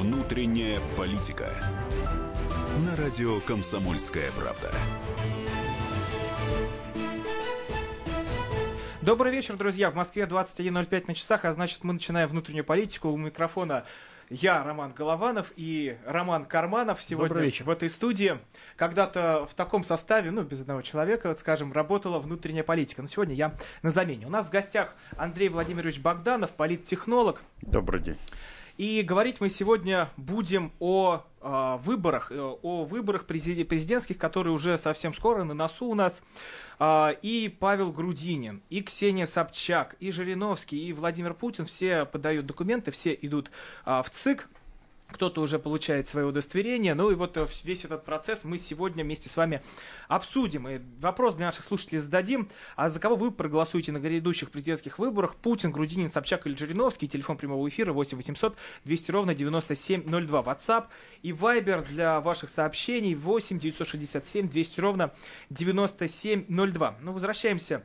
[0.00, 1.50] Внутренняя политика.
[2.86, 4.72] На радио Комсомольская правда.
[9.02, 9.90] Добрый вечер, друзья.
[9.90, 13.10] В Москве 21.05 на часах, а значит мы начинаем внутреннюю политику.
[13.10, 13.84] У микрофона
[14.30, 18.38] я, Роман Голованов, и Роман Карманов сегодня в этой студии.
[18.76, 23.02] Когда-то в таком составе, ну, без одного человека, вот скажем, работала внутренняя политика.
[23.02, 24.24] Но сегодня я на замене.
[24.24, 27.42] У нас в гостях Андрей Владимирович Богданов, политтехнолог.
[27.60, 28.16] Добрый день.
[28.80, 31.22] И говорить мы сегодня будем о,
[31.84, 36.22] выборах, э, о выборах президентских, которые уже совсем скоро на носу у нас.
[36.78, 42.90] А, и Павел Грудинин, и Ксения Собчак, и Жириновский, и Владимир Путин все подают документы,
[42.90, 43.50] все идут
[43.84, 44.48] а, в ЦИК
[45.12, 46.94] кто-то уже получает свое удостоверение.
[46.94, 49.62] Ну и вот э, весь этот процесс мы сегодня вместе с вами
[50.08, 50.68] обсудим.
[50.68, 52.48] И вопрос для наших слушателей зададим.
[52.76, 55.34] А за кого вы проголосуете на грядущих президентских выборах?
[55.36, 57.08] Путин, Грудинин, Собчак или Жириновский?
[57.08, 60.40] Телефон прямого эфира 8 800 200 ровно 9702.
[60.40, 60.86] WhatsApp
[61.22, 65.12] и Viber для ваших сообщений 8 967 200 ровно
[65.50, 66.96] 9702.
[67.00, 67.82] Ну, возвращаемся.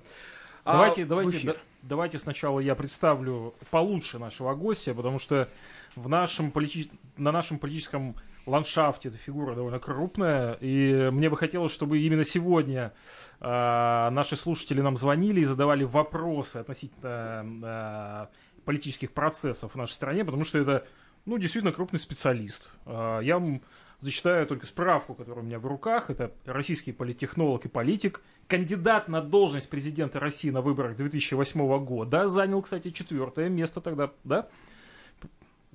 [0.65, 5.47] Давайте, а, давайте, да, давайте сначала я представлю получше нашего гостя, потому что
[5.95, 6.91] в нашем полити...
[7.17, 8.15] на нашем политическом
[8.45, 12.93] ландшафте эта фигура довольно крупная, и мне бы хотелось, чтобы именно сегодня
[13.39, 20.23] э, наши слушатели нам звонили и задавали вопросы относительно э, политических процессов в нашей стране,
[20.23, 20.85] потому что это,
[21.25, 22.71] ну, действительно крупный специалист.
[22.85, 23.61] Э, я вам
[23.99, 26.09] зачитаю только справку, которая у меня в руках.
[26.09, 32.61] Это российский политтехнолог и политик, кандидат на должность президента России на выборах 2008 года, занял,
[32.61, 34.47] кстати, четвертое место тогда, да?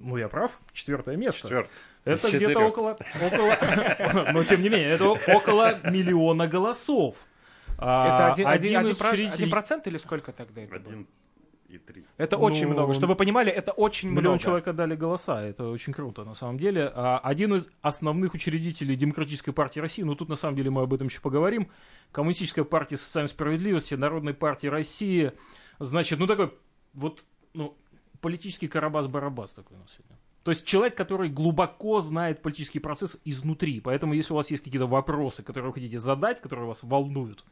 [0.02, 1.42] Ну, я прав, четвертое место.
[1.42, 1.70] Четвертое.
[2.04, 3.58] Это где-то около, около,
[4.32, 7.24] но тем не менее, это около миллиона голосов.
[7.76, 11.06] Это один, один, один, из один, один процент или сколько тогда это один
[11.68, 12.04] и три.
[12.16, 12.92] Это ну, очень много.
[12.94, 14.34] Чтобы вы понимали, это очень миллион много.
[14.34, 15.42] Миллион человек отдали голоса.
[15.42, 16.90] Это очень круто, на самом деле.
[16.94, 20.92] А один из основных учредителей Демократической партии России, ну тут на самом деле мы об
[20.92, 21.70] этом еще поговорим,
[22.12, 25.32] Коммунистическая партия социальной справедливости, Народной партии России,
[25.78, 26.52] значит, ну такой
[26.92, 27.24] вот,
[27.54, 27.76] ну,
[28.20, 30.16] политический Карабас-Барабас такой у нас сегодня.
[30.42, 33.80] То есть человек, который глубоко знает политический процесс изнутри.
[33.80, 37.44] Поэтому, если у вас есть какие-то вопросы, которые вы хотите задать, которые вас волнуют,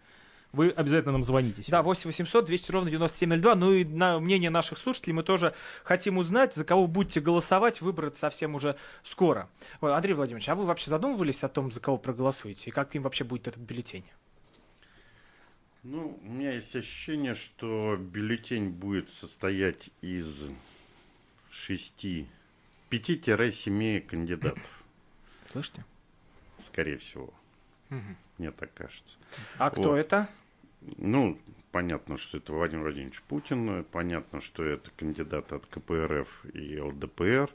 [0.53, 1.63] вы обязательно нам звоните.
[1.69, 3.55] Да, 8 800 200 ровно 9702.
[3.55, 8.17] Ну и на мнение наших слушателей мы тоже хотим узнать, за кого будете голосовать, выбрать
[8.17, 9.51] совсем уже скоро.
[9.83, 13.25] Андрей Владимирович, а вы вообще задумывались о том, за кого проголосуете, и как им вообще
[13.25, 14.05] будет этот бюллетень?
[15.91, 20.45] Ну, у меня есть ощущение, что бюллетень будет состоять из
[21.51, 22.27] шести,
[22.91, 24.85] пяти-семи кандидатов.
[25.51, 25.87] Слышите?
[26.67, 27.33] Скорее всего.
[27.89, 28.17] Угу.
[28.37, 29.17] Мне так кажется.
[29.57, 30.29] А кто это?
[30.99, 31.41] Ну,
[31.73, 37.51] понятно, что это Владимир Владимирович Путин, понятно, что это кандидат от КПРФ и ЛДПР.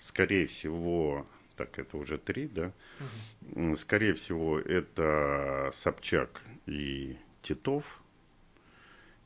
[0.00, 2.72] Скорее всего, так это уже три, да?
[3.54, 3.76] Угу.
[3.76, 8.02] Скорее всего, это Собчак и Титов,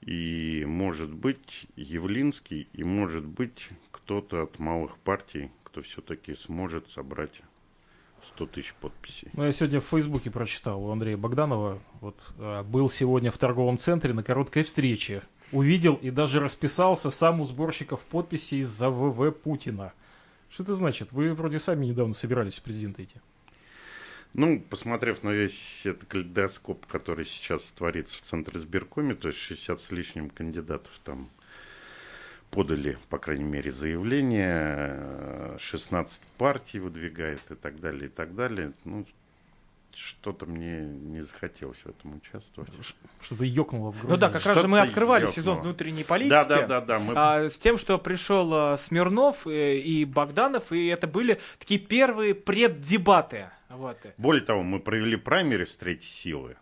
[0.01, 7.43] и может быть Явлинский, и может быть кто-то от малых партий, кто все-таки сможет собрать
[8.23, 9.29] 100 тысяч подписей.
[9.33, 13.79] Ну, я сегодня в Фейсбуке прочитал у Андрея Богданова, вот, а, был сегодня в торговом
[13.79, 15.23] центре на короткой встрече.
[15.53, 19.93] Увидел и даже расписался сам у сборщиков подписей за ВВ Путина.
[20.51, 21.13] Что это значит?
[21.13, 23.17] Вы вроде сами недавно собирались в президента идти.
[24.39, 29.81] Ну, посмотрев на весь этот калейдоскоп, который сейчас творится в Центре сберкоме, то есть 60
[29.81, 31.31] с лишним кандидатов там
[32.51, 38.75] подали, по крайней мере, заявление, 16 партий выдвигает и так далее, и так далее.
[38.85, 39.07] Ну,
[39.95, 42.71] что-то мне не захотелось в этом участвовать.
[43.23, 44.13] Что-то ёкнуло в груди.
[44.13, 45.35] Ну да, как раз же мы открывали ёкнуло.
[45.35, 46.31] сезон внутренней политики.
[46.31, 46.99] Да, да, да, да.
[46.99, 47.15] Мы...
[47.17, 51.81] А, с тем, что пришел а, Смирнов и, э, и Богданов, и это были такие
[51.81, 53.49] первые преддебаты.
[53.77, 53.99] Вот.
[54.17, 56.57] Более того, мы провели праймерис третьей силы.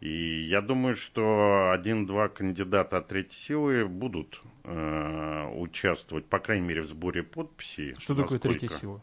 [0.00, 6.82] И я думаю, что один-два кандидата от третьей силы будут э, участвовать, по крайней мере,
[6.82, 7.94] в сборе подписей.
[7.98, 9.02] Что такое третья сила?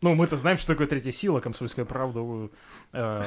[0.00, 2.50] Ну, мы-то знаем, что такое третья сила, комсомольская правда
[2.92, 3.22] э,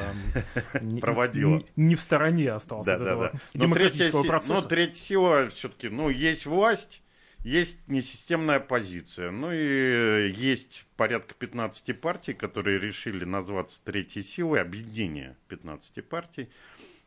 [1.01, 1.63] проводила.
[1.75, 3.31] Не, в стороне остался да, да, да.
[3.53, 4.61] демократического процесса.
[4.61, 7.01] Но третья сила все-таки, ну, есть власть,
[7.43, 9.31] есть несистемная оппозиция.
[9.31, 16.49] Ну и есть порядка 15 партий, которые решили назваться третьей силой, объединение 15 партий,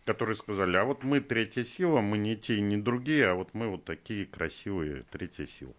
[0.05, 3.55] которые сказали, а вот мы третья сила, мы не те и не другие, а вот
[3.55, 5.75] мы вот такие красивые третья сила.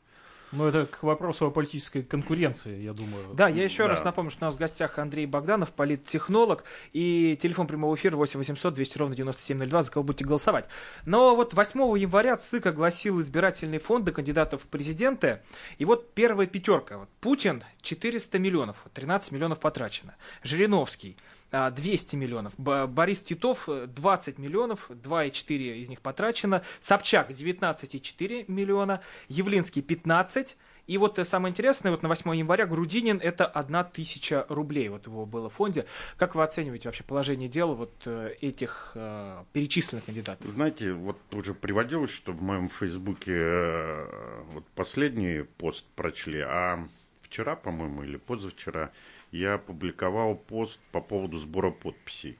[0.51, 3.33] Ну, это к вопросу о политической конкуренции, я думаю.
[3.33, 3.89] Да, я еще Да.
[3.89, 6.63] раз напомню, что у нас в гостях Андрей Богданов, политтехнолог,
[6.93, 10.65] и телефон прямого эфира 8 800 200 ровно 9702, за кого будете голосовать.
[11.05, 15.41] Но вот 8 января ЦИК огласил избирательные фонды кандидатов в президенты,
[15.77, 16.99] и вот первая пятерка.
[16.99, 20.15] Вот Путин 400 миллионов, 13 миллионов потрачено.
[20.43, 21.17] Жириновский
[21.51, 22.53] 200 миллионов.
[22.57, 26.63] Б- Борис Титов э, 20 миллионов, 2,4 из них потрачено.
[26.81, 29.01] Собчак 19,4 миллиона.
[29.29, 30.57] Явлинский 15.
[30.87, 35.07] И вот э, самое интересное, вот на 8 января Грудинин это 1 тысяча рублей, вот
[35.07, 35.85] его было в фонде.
[36.17, 40.47] Как вы оцениваете вообще положение дела вот э, этих э, перечисленных кандидатов?
[40.47, 46.87] Знаете, вот уже приводилось, что в моем фейсбуке э, вот последний пост прочли, а
[47.23, 48.91] вчера, по-моему, или позавчера
[49.37, 52.37] я опубликовал пост по поводу сбора подписей.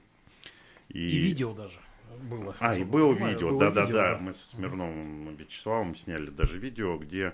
[0.90, 1.80] И видео даже
[2.30, 2.56] было.
[2.60, 4.18] А, и было видео, да-да-да.
[4.22, 7.34] Мы с Смирновым Вячеславом сняли даже видео, где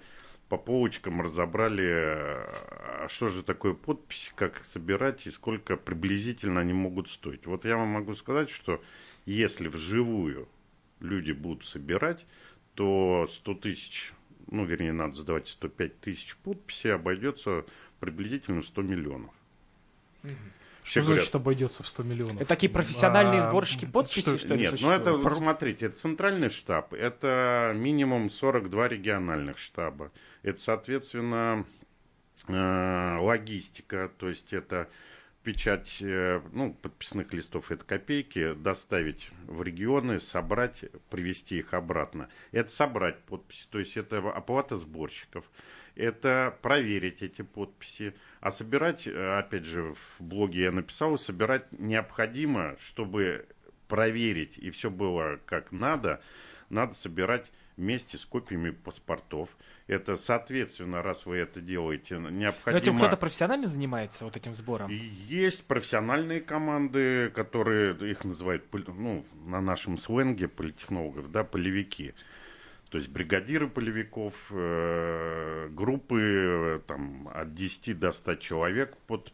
[0.49, 6.73] по полочкам разобрали, а что же такое подпись, как их собирать и сколько приблизительно они
[6.73, 7.45] могут стоить.
[7.45, 8.81] Вот я вам могу сказать, что
[9.25, 10.49] если вживую
[10.99, 12.25] люди будут собирать,
[12.75, 14.13] то 100 тысяч,
[14.47, 17.65] ну, вернее, надо задавать 105 тысяч подписей, обойдется
[17.99, 19.33] приблизительно 100 миллионов.
[20.21, 20.33] Что
[20.83, 22.35] Все говорят, значит обойдется в 100 миллионов?
[22.37, 26.49] Это такие профессиональные А, сборщики подписей, что, ли, Нет, ну это, вот смотрите, это центральный
[26.49, 30.11] штаб, это минимум 42 региональных штаба.
[30.41, 31.65] Это, соответственно,
[32.47, 34.89] э, логистика, то есть это
[35.43, 42.29] печать э, ну, подписных листов, это копейки, доставить в регионы, собрать, привезти их обратно.
[42.51, 45.45] Это собрать подписи, то есть это оплата сборщиков,
[45.95, 48.13] это проверить эти подписи.
[48.41, 53.45] А собирать, э, опять же, в блоге я написал, собирать необходимо, чтобы
[53.87, 56.21] проверить и все было как надо,
[56.69, 59.55] надо собирать вместе с копиями паспортов.
[59.87, 62.97] Это, соответственно, раз вы это делаете, Но этим необходимо...
[62.99, 64.89] кто-то профессионально занимается вот этим сбором?
[64.89, 72.13] Есть профессиональные команды, которые их называют, ну, на нашем сленге политехнологов, да, полевики.
[72.91, 79.31] То есть бригадиры полевиков, э, группы э, там, от 10 до 100 человек под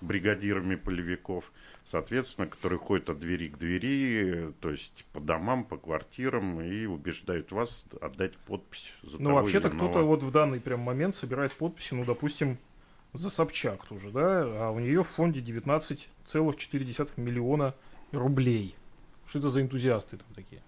[0.00, 1.52] бригадирами полевиков,
[1.84, 6.86] соответственно, которые ходят от двери к двери, э, то есть по домам, по квартирам и
[6.86, 9.90] убеждают вас отдать подпись за Ну, вообще-то иного.
[9.90, 12.56] кто-то вот в данный прям момент собирает подписи, ну, допустим,
[13.12, 17.74] за Собчак тоже, да, а у нее в фонде 19,4 миллиона
[18.12, 18.74] рублей.
[19.28, 20.62] Что это за энтузиасты там такие?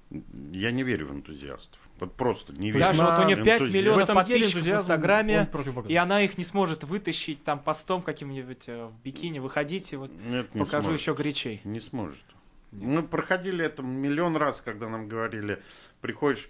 [0.53, 1.81] Я не верю в энтузиастов.
[2.01, 2.85] Вот просто не верю.
[2.85, 3.77] Даже вот у нее 5 энтузиазм.
[3.77, 5.49] миллионов этом подписчиков в Инстаграме,
[5.89, 9.39] и она их не сможет вытащить там постом каким-нибудь э, в бикини.
[9.39, 11.01] Выходите, вот Нет, не покажу сможет.
[11.01, 11.61] еще горячей.
[11.65, 12.25] Не сможет.
[12.73, 15.63] Мы проходили это миллион раз, когда нам говорили,
[16.01, 16.49] приходишь,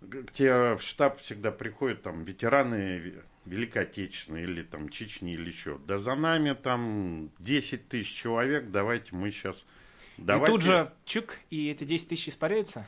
[0.00, 5.78] к тебе в штаб всегда приходят там ветераны Великой Отечественной или там Чечни или еще.
[5.86, 9.64] Да за нами там 10 тысяч человек, давайте мы сейчас...
[10.20, 12.86] И тут же чик, и эти 10 тысяч испаряются.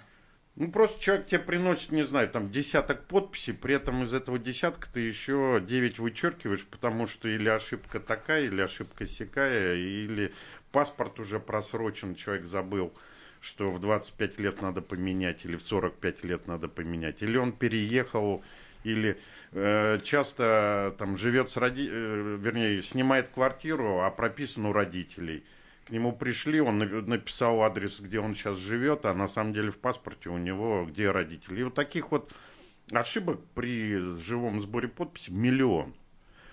[0.55, 4.87] Ну, просто человек тебе приносит, не знаю, там десяток подписей, при этом из этого десятка
[4.93, 10.35] ты еще 9 вычеркиваешь, потому что или ошибка такая, или ошибка сякая, или
[10.71, 12.93] паспорт уже просрочен, человек забыл,
[13.41, 18.45] что в 25 лет надо поменять, или в 45 лет надо поменять, или он переехал,
[18.85, 19.19] или
[19.53, 21.89] э, часто там живет с роди...
[21.91, 25.45] э, вернее, снимает квартиру, а прописан у родителей.
[25.87, 29.71] К нему пришли, он на- написал адрес, где он сейчас живет, а на самом деле
[29.71, 31.61] в паспорте у него где родители.
[31.61, 32.33] И вот таких вот
[32.93, 35.95] ошибок при живом сборе подписи миллион.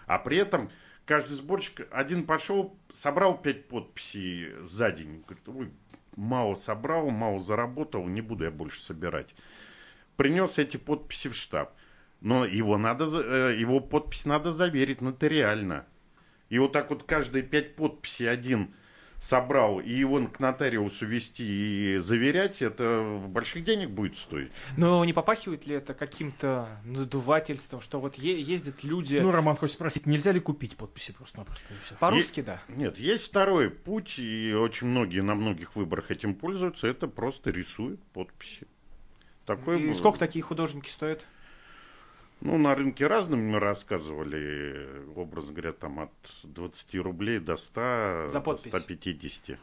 [0.08, 0.72] А при этом
[1.06, 5.24] каждый сборщик один пошел, собрал пять подписей за день.
[5.28, 5.72] Говорит, ой,
[6.16, 9.36] мало собрал, мало заработал, не буду я больше собирать.
[10.18, 11.74] Принес эти подписи в штаб.
[12.22, 15.86] Но его, надо, э, его подпись надо заверить нотариально.
[16.50, 18.74] И вот так вот каждые пять подписей один
[19.20, 24.52] собрал, и его к нотариусу вести и заверять, это больших денег будет стоить.
[24.78, 29.18] Но не попахивает ли это каким-то надувательством, что вот е- ездят люди...
[29.18, 31.66] Ну, Роман хочет спросить, нельзя ли купить подписи просто-напросто?
[32.00, 32.62] По-русски, да.
[32.70, 38.02] Нет, есть второй путь, и очень многие на многих выборах этим пользуются, это просто рисуют
[38.14, 38.68] подписи.
[39.46, 41.26] Такой И был- сколько такие художники стоят?
[42.42, 46.12] Ну, на рынке разным мы рассказывали, образно говоря, там от
[46.44, 48.72] 20 рублей до 100, За до подпись.
[48.72, 49.58] 150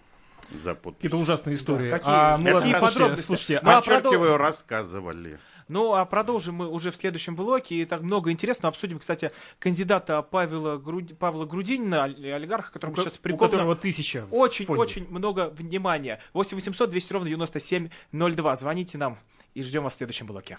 [0.63, 0.99] за подпись.
[0.99, 1.91] Какие-то ужасные истории.
[1.91, 3.27] какие- а, ну какие ладно, слушайте, подробности?
[3.27, 5.39] слушайте, а Подчеркиваю, рассказывали.
[5.69, 7.75] Ну, а продолжим мы уже в следующем блоке.
[7.77, 8.69] И так много интересного.
[8.73, 11.19] Обсудим, кстати, кандидата Павла, Груд...
[11.19, 14.27] Павла Грудинина, оли- олигарха, у, которому ко- сейчас у приковано которого тысяча.
[14.27, 14.81] в очень, фонде.
[14.83, 16.21] очень много внимания.
[16.35, 18.57] 8 800 200 ровно 9702.
[18.57, 19.19] Звоните нам
[19.55, 20.59] и ждем вас в следующем блоке.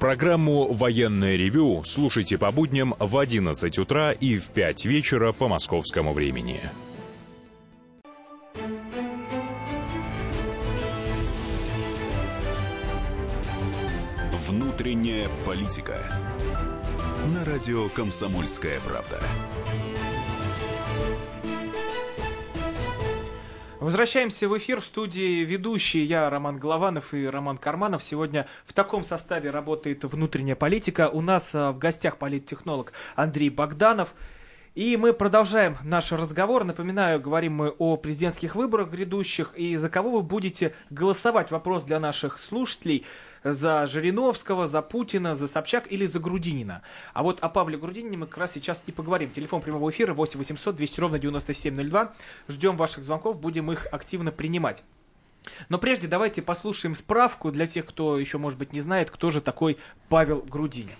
[0.00, 6.14] Программу «Военное ревю» слушайте по будням в 11 утра и в 5 вечера по московскому
[6.14, 6.70] времени.
[14.48, 15.98] Внутренняя политика.
[17.34, 19.20] На радио «Комсомольская правда».
[23.80, 26.04] Возвращаемся в эфир в студии ведущие.
[26.04, 28.02] Я Роман Голованов и Роман Карманов.
[28.02, 31.08] Сегодня в таком составе работает внутренняя политика.
[31.08, 34.12] У нас а, в гостях политтехнолог Андрей Богданов.
[34.74, 36.64] И мы продолжаем наш разговор.
[36.64, 41.50] Напоминаю, говорим мы о президентских выборах грядущих и за кого вы будете голосовать.
[41.50, 43.06] Вопрос для наших слушателей
[43.44, 46.82] за Жириновского, за Путина, за Собчак или за Грудинина.
[47.12, 49.30] А вот о Павле Грудинине мы как раз сейчас и поговорим.
[49.30, 52.12] Телефон прямого эфира 8 800 200 ровно 9702.
[52.48, 54.82] Ждем ваших звонков, будем их активно принимать.
[55.68, 59.40] Но прежде давайте послушаем справку для тех, кто еще, может быть, не знает, кто же
[59.40, 59.78] такой
[60.08, 60.96] Павел Грудинин.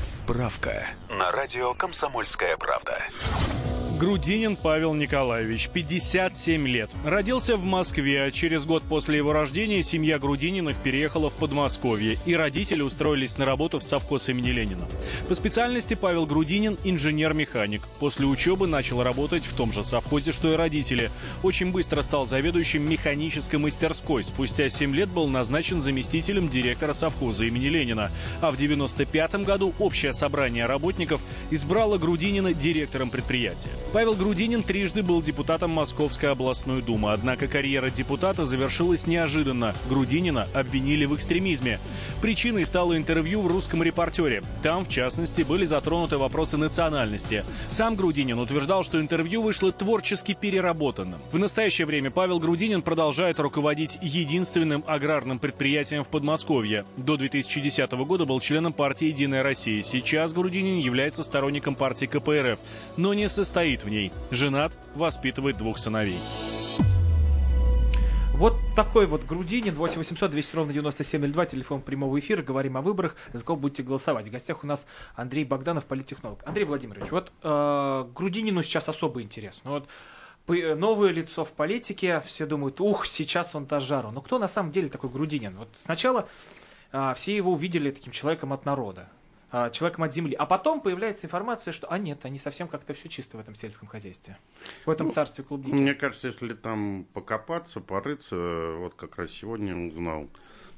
[0.00, 3.02] Справка на радио «Комсомольская правда».
[4.00, 6.90] Грудинин Павел Николаевич, 57 лет.
[7.04, 12.34] Родился в Москве, а через год после его рождения семья Грудининых переехала в Подмосковье, и
[12.34, 14.88] родители устроились на работу в совхоз имени Ленина.
[15.28, 17.82] По специальности Павел Грудинин– инженер-механик.
[17.98, 21.10] После учебы начал работать в том же совхозе, что и родители.
[21.42, 24.24] Очень быстро стал заведующим механической мастерской.
[24.24, 28.10] Спустя 7 лет был назначен заместителем директора совхоза имени Ленина.
[28.40, 33.68] А в 95 году общее собрание работников избрало Грудинина директором предприятия.
[33.92, 39.74] Павел Грудинин трижды был депутатом Московской областной думы, однако карьера депутата завершилась неожиданно.
[39.88, 41.80] Грудинина обвинили в экстремизме.
[42.22, 44.44] Причиной стало интервью в русском репортере.
[44.62, 47.44] Там, в частности, были затронуты вопросы национальности.
[47.66, 51.18] Сам Грудинин утверждал, что интервью вышло творчески переработанным.
[51.32, 56.84] В настоящее время Павел Грудинин продолжает руководить единственным аграрным предприятием в Подмосковье.
[56.96, 59.82] До 2010 года был членом партии «Единая Россия».
[59.82, 62.60] Сейчас Грудинин является сторонником партии КПРФ,
[62.96, 64.12] но не состоит в ней.
[64.30, 66.18] Женат, воспитывает двух сыновей.
[68.40, 73.44] Вот такой вот Грудинин, 8800 200 ровно 9702, телефон прямого эфира, говорим о выборах, за
[73.44, 74.28] кого будете голосовать.
[74.28, 76.40] В гостях у нас Андрей Богданов, политтехнолог.
[76.46, 79.72] Андрей Владимирович, вот э, Грудинину сейчас особо интересно.
[79.72, 79.88] Вот
[80.48, 84.10] новое лицо в политике, все думают, ух, сейчас он даст жару.
[84.10, 85.54] Но кто на самом деле такой Грудинин?
[85.56, 86.26] Вот сначала
[86.92, 89.08] э, все его увидели таким человеком от народа.
[89.52, 90.34] А, человеком от земли.
[90.34, 93.88] А потом появляется информация, что, а нет, они совсем как-то все чисто в этом сельском
[93.88, 94.38] хозяйстве,
[94.86, 95.74] в этом ну, царстве клубники.
[95.74, 98.36] Мне кажется, если там покопаться, порыться,
[98.76, 100.28] вот как раз сегодня узнал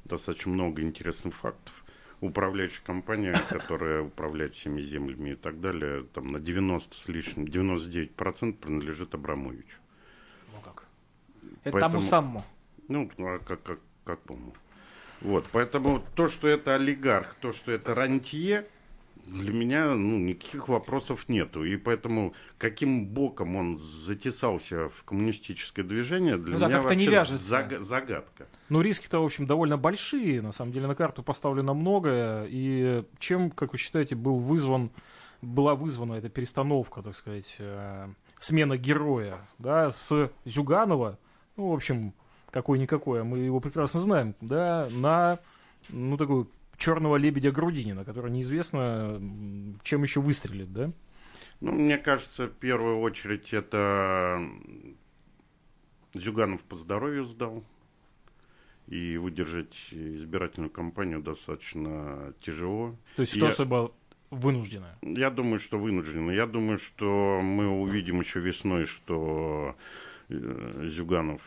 [0.04, 1.84] достаточно много интересных фактов.
[2.22, 8.54] Управляющая компания, которая управляет всеми землями и так далее, там на 90 с лишним, 99%
[8.54, 9.76] принадлежит Абрамовичу.
[10.50, 10.86] Ну как?
[11.64, 12.44] Это Поэтому, тому самому.
[12.88, 14.54] Ну, а как, как, как помню.
[15.24, 18.66] Вот, поэтому то, что это олигарх, то, что это рантье,
[19.26, 21.64] для меня ну, никаких вопросов нету.
[21.64, 27.06] И поэтому каким боком он затесался в коммунистическое движение, для ну, да, меня вообще не
[27.06, 28.46] заг- загадка.
[28.68, 30.42] Ну, риски-то, в общем, довольно большие.
[30.42, 32.46] На самом деле на карту поставлено многое.
[32.48, 34.90] И чем, как вы считаете, был вызван,
[35.40, 38.08] была вызвана эта перестановка, так сказать, э,
[38.40, 41.18] смена героя, да, с Зюганова,
[41.56, 42.14] ну, в общем,
[42.52, 45.40] какой-никакой, а мы его прекрасно знаем, да, на,
[45.88, 49.20] ну, такую черного лебедя Грудинина, который неизвестно,
[49.82, 50.92] чем еще выстрелит, да?
[51.60, 54.40] Ну, мне кажется, в первую очередь это
[56.14, 57.64] Зюганов по здоровью сдал.
[58.88, 62.96] И выдержать избирательную кампанию достаточно тяжело.
[63.14, 63.90] То есть ситуация я, была
[64.30, 64.98] вынужденная?
[65.02, 66.34] Я думаю, что вынужденная.
[66.34, 69.76] Я думаю, что мы увидим еще весной, что
[70.28, 71.40] э, Зюганов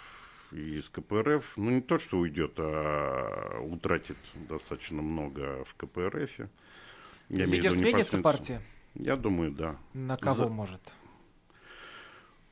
[0.56, 4.18] из КПРФ, ну не то, что уйдет, а утратит
[4.50, 6.48] достаточно много в КПРФ.
[7.30, 8.62] Я Лидер сменится партия?
[8.94, 9.76] Я думаю, да.
[9.94, 10.48] На кого За...
[10.48, 10.82] может?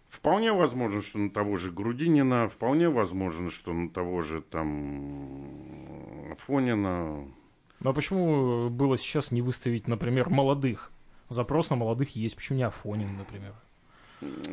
[0.09, 7.27] Вполне возможно, что на того же Грудинина, вполне возможно, что на того же там Афонина.
[7.79, 10.91] Ну а почему было сейчас не выставить, например, молодых?
[11.29, 13.53] Запрос на молодых есть, почему не Афонин, например?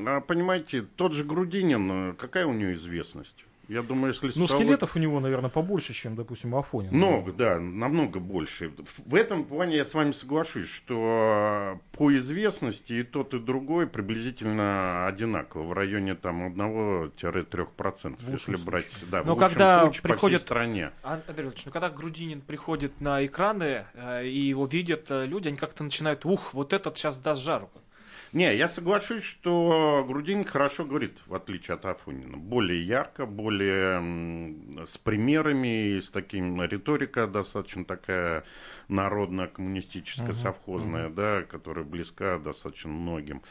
[0.06, 3.44] А, понимаете, тот же Грудинин, э, какая у него известность?
[3.70, 4.32] Я думаю, если...
[4.34, 6.92] Ну, скелетов у него, наверное, побольше, чем, допустим, у Афонина.
[6.92, 8.72] Много, да, намного больше.
[9.06, 15.06] В этом плане я с вами соглашусь, что по известности и тот, и другой приблизительно
[15.06, 18.64] одинаково, в районе там 1-3%, если случае.
[18.64, 20.20] брать, да, Но в когда случае приходит...
[20.20, 20.90] по всей стране.
[21.04, 25.46] А, Андрей Ильич, ну когда Грудинин приходит на экраны э, и его видят э, люди,
[25.46, 27.70] они как-то начинают, ух, вот этот сейчас даст жару.
[28.32, 32.36] Не, я соглашусь, что Грудинин хорошо говорит, в отличие от Афонина.
[32.36, 38.44] Более ярко, более с примерами, с таким риторика достаточно такая
[38.86, 40.42] народная, коммунистическая, uh-huh.
[40.42, 41.14] совхозная, uh-huh.
[41.14, 43.42] да, которая близка достаточно многим.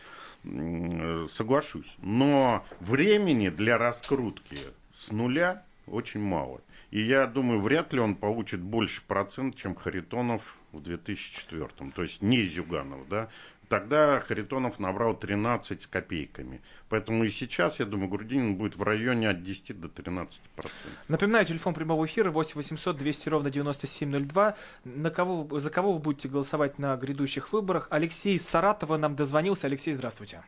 [1.30, 1.98] Соглашусь.
[2.02, 4.58] Но времени для раскрутки
[4.96, 6.62] с нуля очень мало.
[6.92, 11.68] И я думаю, вряд ли он получит больше процент, чем Харитонов в 2004.
[11.94, 13.30] То есть не Зюганов, да.
[13.70, 16.60] Тогда Харитонов набрал 13 с копейками.
[16.90, 20.92] Поэтому и сейчас, я думаю, Грудинин будет в районе от 10 до 13 процентов.
[21.08, 24.56] Напоминаю, телефон прямого эфира 8 800 200 ровно 9702.
[24.86, 27.88] На кого, за кого вы будете голосовать на грядущих выборах?
[27.92, 29.68] Алексей из Саратова нам дозвонился.
[29.68, 30.42] Алексей, здравствуйте.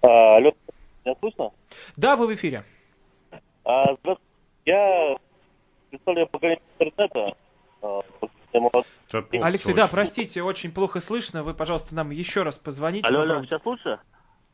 [0.00, 0.54] А, алло,
[1.04, 1.50] меня слышно?
[1.98, 2.64] Да, вы в эфире.
[3.64, 4.22] А, здравствуйте.
[4.64, 5.16] Я
[5.90, 7.36] представляю поколение интернета.
[8.66, 11.42] А, Алексей, да, простите, очень плохо слышно.
[11.42, 13.06] Вы, пожалуйста, нам еще раз позвоните.
[13.08, 13.98] Алло, алло, сейчас лучше?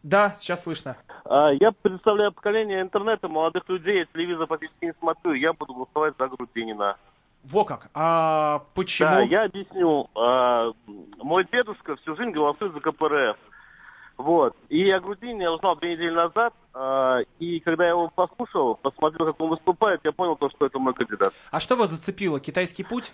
[0.02, 0.96] Да, сейчас слышно.
[1.24, 6.14] А, я представляю поколение интернета, молодых людей, я телевизор практически не смотрю, я буду голосовать
[6.18, 6.96] за Грудинина.
[7.44, 7.88] Во как.
[7.94, 9.08] А почему?
[9.08, 10.08] Да, я объясню.
[10.14, 10.72] А,
[11.18, 13.36] мой дедушка всю жизнь голосует за КПРФ.
[14.16, 14.56] Вот.
[14.68, 19.26] И о Грудине я узнал две недели назад, а, и когда я его послушал, посмотрел,
[19.26, 21.34] как он выступает, я понял то, что это мой кандидат.
[21.50, 22.40] А что вас зацепило?
[22.40, 23.12] Китайский путь?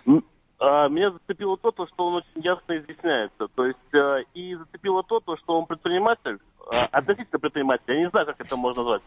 [0.89, 3.47] Меня зацепило то, то, что он очень ясно изъясняется.
[3.55, 6.39] То есть, э, и зацепило то, то, что он предприниматель,
[6.71, 9.01] э, относительно предприниматель, я не знаю, как это можно назвать.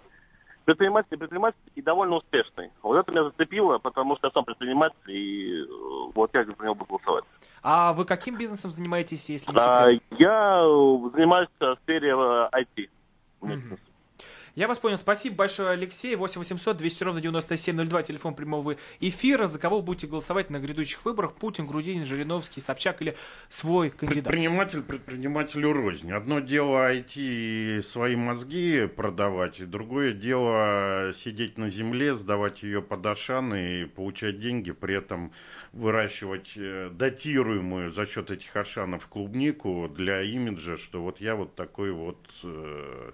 [0.64, 2.70] Предприниматель, предприниматель и довольно успешный.
[2.82, 5.66] Вот это меня зацепило, потому что я сам предприниматель, и э,
[6.14, 7.25] вот я за него буду голосовать.
[7.62, 10.62] А вы каким бизнесом занимаетесь, если не а, Я
[11.14, 12.88] занимаюсь в сфере IT.
[13.42, 13.78] Mm-hmm.
[14.54, 14.99] Я вас понял.
[14.99, 16.14] Спасибо большое, Алексей.
[16.14, 19.48] 8 800 200 ровно 9702, телефон прямого эфира.
[19.48, 21.35] За кого будете голосовать на грядущих выборах?
[21.35, 23.16] Путин, Грудинин, Жириновский, Собчак или
[23.48, 24.24] свой кандидат?
[24.24, 26.12] Предприниматель предпринимателю рознь.
[26.12, 33.05] Одно дело IT свои мозги продавать, и другое дело сидеть на земле, сдавать ее под
[33.07, 35.33] Ашан и получать деньги, при этом
[35.72, 41.90] выращивать э, датируемую за счет этих Ашанов клубнику для имиджа, что вот я вот такой
[41.90, 43.11] вот э,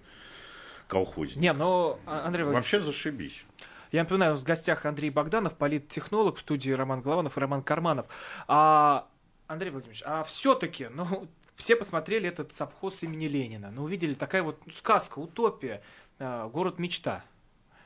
[0.90, 1.40] колхозник.
[1.40, 2.72] Не, но, а, Андрей Владимирович...
[2.72, 3.44] Вообще зашибись.
[3.92, 8.06] Я напоминаю, в гостях Андрей Богданов, политтехнолог, в студии Роман Голованов и Роман Карманов.
[8.46, 9.08] А,
[9.46, 14.60] Андрей Владимирович, а все-таки, ну, все посмотрели этот совхоз имени Ленина, ну, увидели такая вот
[14.76, 15.82] сказка, утопия,
[16.18, 17.24] а, город мечта.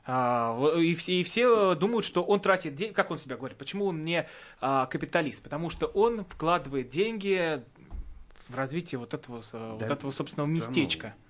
[0.06, 4.04] А, и, и все думают, что он тратит деньги, как он себя говорит, почему он
[4.04, 4.28] не
[4.60, 7.62] а, капиталист, потому что он вкладывает деньги
[8.48, 11.08] в развитие вот этого, да, вот этого собственного местечка.
[11.08, 11.23] Да, ну,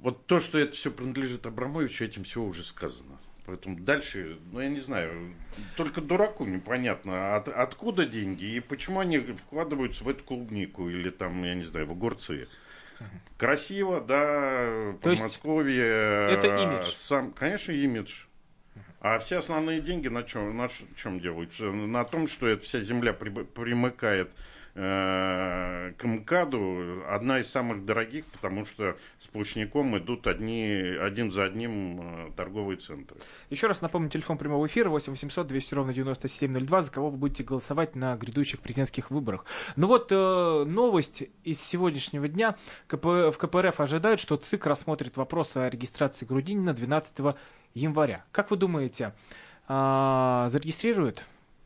[0.00, 3.18] вот то, что это все принадлежит Абрамовичу, этим все уже сказано.
[3.46, 5.34] Поэтому дальше, ну я не знаю,
[5.76, 11.44] только дураку непонятно, от, откуда деньги и почему они вкладываются в эту клубнику или там,
[11.44, 12.48] я не знаю, в огурцы.
[13.38, 16.30] Красиво, да, То Подмосковье.
[16.30, 16.92] Это имидж.
[16.92, 18.24] Сам, конечно, имидж.
[19.00, 21.64] А все основные деньги на чем, на чем делаются?
[21.64, 24.30] На том, что эта вся земля примыкает
[24.76, 30.66] к МКАДу одна из самых дорогих, потому что сплошняком идут одни,
[31.00, 33.16] один за одним э, торговые центры.
[33.48, 37.42] Еще раз напомню, телефон прямого эфира 8 800 200 ровно 9702, за кого вы будете
[37.42, 39.46] голосовать на грядущих президентских выборах.
[39.76, 42.56] Ну вот э, новость из сегодняшнего дня.
[42.86, 47.34] КП, в КПРФ ожидают, что ЦИК рассмотрит вопрос о регистрации Грудинина 12
[47.72, 48.26] января.
[48.30, 49.14] Как вы думаете,
[49.68, 51.24] э, зарегистрируют?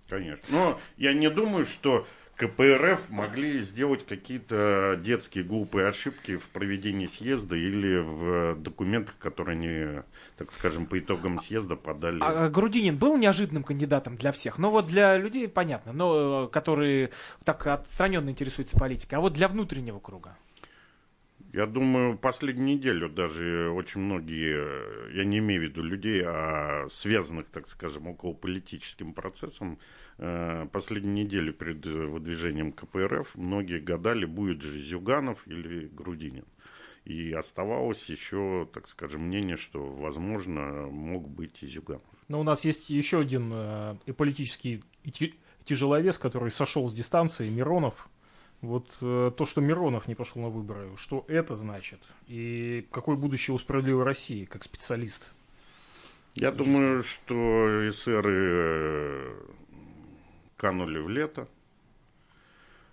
[0.08, 0.46] Конечно.
[0.48, 2.06] Но я не думаю, что
[2.40, 10.02] КПРФ могли сделать какие-то детские глупые ошибки в проведении съезда или в документах, которые они,
[10.38, 12.18] так скажем, по итогам съезда подали.
[12.22, 16.48] А, а Грудинин был неожиданным кандидатом для всех, но вот для людей понятно, но э,
[16.48, 17.10] которые
[17.44, 20.34] так отстраненно интересуются политикой, а вот для внутреннего круга.
[21.52, 27.46] Я думаю, последнюю неделю даже очень многие, я не имею в виду людей, а связанных,
[27.46, 29.78] так скажем, около политическим процессом,
[30.22, 36.44] Э, последнюю неделю перед э, выдвижением КПРФ многие гадали, будет же Зюганов или Грудинин.
[37.06, 42.02] И оставалось еще, так скажем, мнение, что, возможно, мог быть и Зюганов.
[42.28, 44.84] Но у нас есть еще один э, и политический
[45.64, 48.06] тяжеловес, который сошел с дистанции, Миронов.
[48.60, 51.98] Вот э, то, что Миронов не пошел на выборы, что это значит?
[52.26, 55.32] И какое будущее у справедливой России как специалист?
[56.34, 59.34] Я думаю, что эсеры э,
[60.60, 61.48] канули в лето.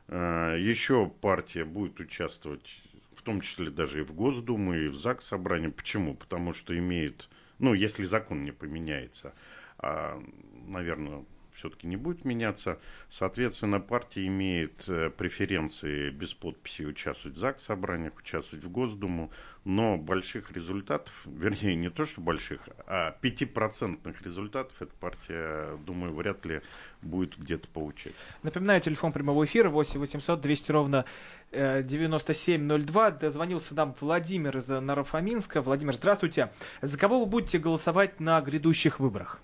[0.07, 2.81] Э, Еще партия будет участвовать,
[3.13, 5.67] в том числе даже и в Госдуму, и в ЗАГС собрании.
[5.67, 6.15] Почему?
[6.15, 9.33] Потому что имеет, ну, если закон не поменяется,
[9.79, 10.17] а,
[10.65, 11.25] наверное,
[11.57, 12.79] все-таки не будет меняться.
[13.09, 19.31] Соответственно, партия имеет э, преференции без подписи участвовать в ЗАГС собраниях, участвовать в Госдуму,
[19.65, 26.45] но больших результатов, вернее, не то, что больших, а пятипроцентных результатов эта партия, думаю, вряд
[26.45, 26.61] ли
[27.01, 28.13] будет где-то получать.
[28.43, 31.05] Напоминаю, телефон прямого эфира 8 800 200 ровно
[31.51, 33.11] 9702.
[33.11, 35.61] Дозвонился нам Владимир из Нарафаминска.
[35.61, 36.51] Владимир, здравствуйте.
[36.81, 39.41] За кого вы будете голосовать на грядущих выборах?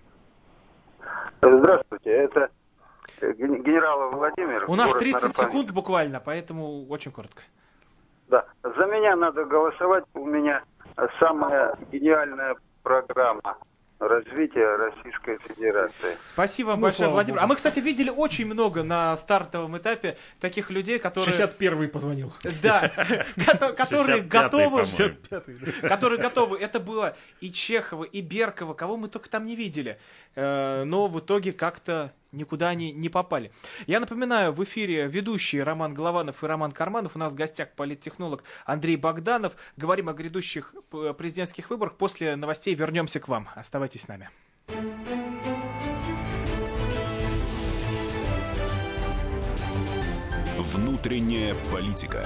[1.43, 2.49] Здравствуйте, это
[3.21, 4.63] генерал Владимир.
[4.69, 5.41] У нас 30 Нарафаминск.
[5.41, 7.43] секунд буквально, поэтому очень коротко.
[8.29, 10.05] Да, за меня надо голосовать.
[10.13, 10.63] У меня
[11.19, 13.57] самая гениальная программа
[14.07, 16.17] развития Российской Федерации.
[16.27, 17.39] Спасибо вам ну, большое, Владимир.
[17.39, 17.45] Богу.
[17.45, 21.33] А мы, кстати, видели очень много на стартовом этапе таких людей, которые...
[21.33, 22.33] 61-й позвонил.
[22.61, 22.91] Да,
[23.77, 24.85] которые готовы...
[25.81, 26.57] Которые готовы.
[26.57, 29.97] Это было и Чехова, и Беркова, кого мы только там не видели.
[30.35, 33.51] Э, но в итоге как-то никуда они не попали.
[33.87, 37.15] Я напоминаю, в эфире ведущие Роман Голованов и Роман Карманов.
[37.15, 39.53] У нас в гостях политтехнолог Андрей Богданов.
[39.77, 40.73] Говорим о грядущих
[41.17, 41.95] президентских выборах.
[41.95, 43.49] После новостей вернемся к вам.
[43.55, 44.29] Оставайтесь с нами.
[50.57, 52.25] Внутренняя политика.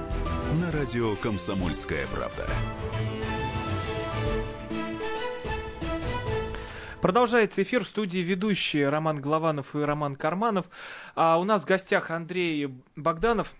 [0.53, 2.47] на радио «Комсомольская правда».
[7.01, 10.67] Продолжается эфир в студии ведущие Роман Главанов и Роман Карманов.
[11.15, 13.53] А у нас в гостях Андрей Богданов,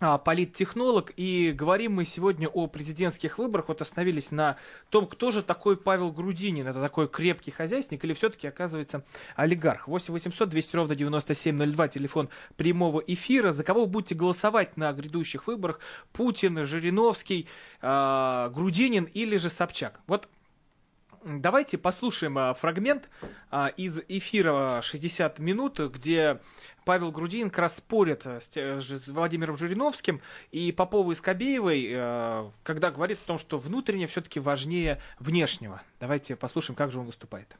[0.00, 3.68] политтехнолог, и говорим мы сегодня о президентских выборах.
[3.68, 4.56] Вот остановились на
[4.88, 6.66] том, кто же такой Павел Грудинин.
[6.66, 9.04] Это такой крепкий хозяйственник или все-таки оказывается
[9.36, 9.88] олигарх?
[9.88, 13.52] 8 800 200 ровно 9702, телефон прямого эфира.
[13.52, 15.80] За кого вы будете голосовать на грядущих выборах?
[16.12, 17.46] Путин, Жириновский,
[17.82, 20.00] э, Грудинин или же Собчак?
[20.06, 20.28] Вот
[21.24, 23.08] давайте послушаем а, фрагмент
[23.50, 26.40] а, из эфира 60 минут, где
[26.84, 32.90] Павел Грудинин как раз спорит с, с Владимиром Жириновским и Поповой и Скобеевой, э, когда
[32.90, 35.82] говорит о том, что внутреннее все-таки важнее внешнего.
[36.00, 37.54] Давайте послушаем, как же он выступает.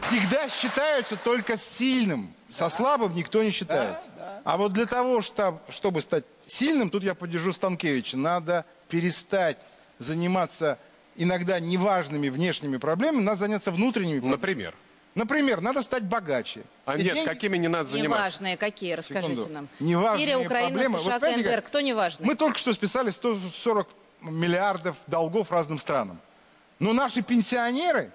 [0.00, 2.32] Всегда считаются только сильным.
[2.48, 4.10] Со слабым никто не считается.
[4.16, 4.42] Да, да.
[4.44, 9.58] А вот для того, чтобы стать сильным, тут я поддержу Станкевича, надо перестать
[9.98, 10.78] заниматься
[11.16, 14.36] иногда неважными внешними проблемами, надо заняться внутренними проблемами.
[14.36, 14.74] Например?
[15.14, 16.62] Например, надо стать богаче.
[16.84, 17.28] А и нет, деньги...
[17.28, 18.22] какими не надо заниматься?
[18.22, 19.54] Неважные какие, расскажите Секунду.
[19.54, 19.68] нам.
[19.80, 20.98] Неважные Сирия, Украина, проблемы.
[20.98, 22.26] США, вот, КНДР, кто неважный?
[22.26, 23.88] Мы только что списали 140
[24.20, 26.20] миллиардов долгов разным странам.
[26.78, 28.10] Но наши пенсионеры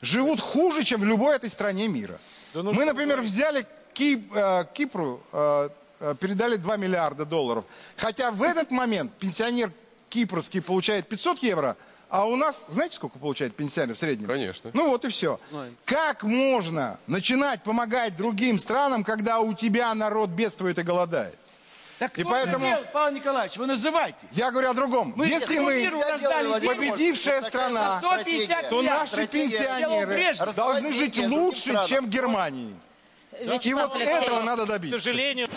[0.00, 2.18] живут хуже, чем в любой этой стране мира.
[2.54, 5.68] Да ну Мы, например, взяли Кип, э, Кипру, э,
[6.00, 7.66] э, передали 2 миллиарда долларов.
[7.96, 9.70] Хотя в этот момент пенсионер
[10.08, 11.76] кипрский получает 500 евро,
[12.10, 14.28] а у нас, знаете, сколько получает пенсионер в среднем?
[14.28, 14.70] Конечно.
[14.74, 15.40] Ну вот и все.
[15.84, 21.38] Как можно начинать помогать другим странам, когда у тебя народ бедствует и голодает?
[21.98, 22.66] Так и поэтому...
[22.66, 24.26] Делал, Павел Николаевич, вы называйте.
[24.32, 25.12] Я говорю о другом.
[25.16, 25.90] Мы Если мы
[26.66, 28.00] победившая страна,
[28.68, 32.74] то наши пенсионеры должны жить лучше, чем в Германии.
[33.62, 34.98] И вот этого надо добиться.
[34.98, 35.48] К сожалению...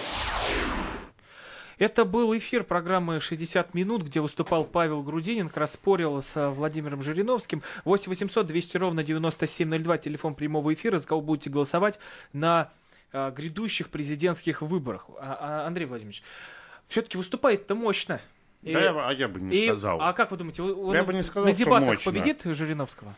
[1.78, 7.04] Это был эфир программы «60 минут», где выступал Павел Грудинин, как раз спорил с Владимиром
[7.04, 7.62] Жириновским.
[7.86, 12.00] 8 800 200 ровно 9702, телефон прямого эфира, за кого будете голосовать
[12.34, 12.72] на
[13.14, 15.06] а, грядущих президентских выборах.
[15.20, 16.24] А, а, Андрей Владимирович,
[16.88, 18.22] все-таки выступает-то мощно.
[18.64, 20.02] И, да, я, а я бы не и, сказал.
[20.02, 23.16] А как вы думаете, он я бы не сказал, на дебатах победит Жириновского?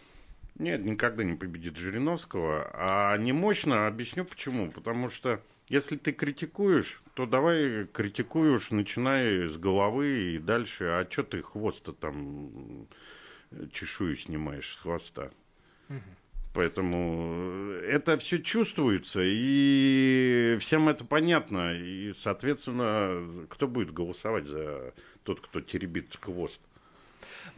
[0.56, 2.70] Нет, никогда не победит Жириновского.
[2.74, 4.70] А не мощно, объясню почему.
[4.70, 10.86] Потому что если ты критикуешь, что давай критикуй уж, начинай с головы и дальше.
[10.86, 12.88] А что ты хвост-то там
[13.74, 15.30] чешую снимаешь с хвоста?
[15.90, 16.00] Угу.
[16.54, 21.74] Поэтому это все чувствуется, и всем это понятно.
[21.74, 26.62] И, соответственно, кто будет голосовать за тот, кто теребит хвост?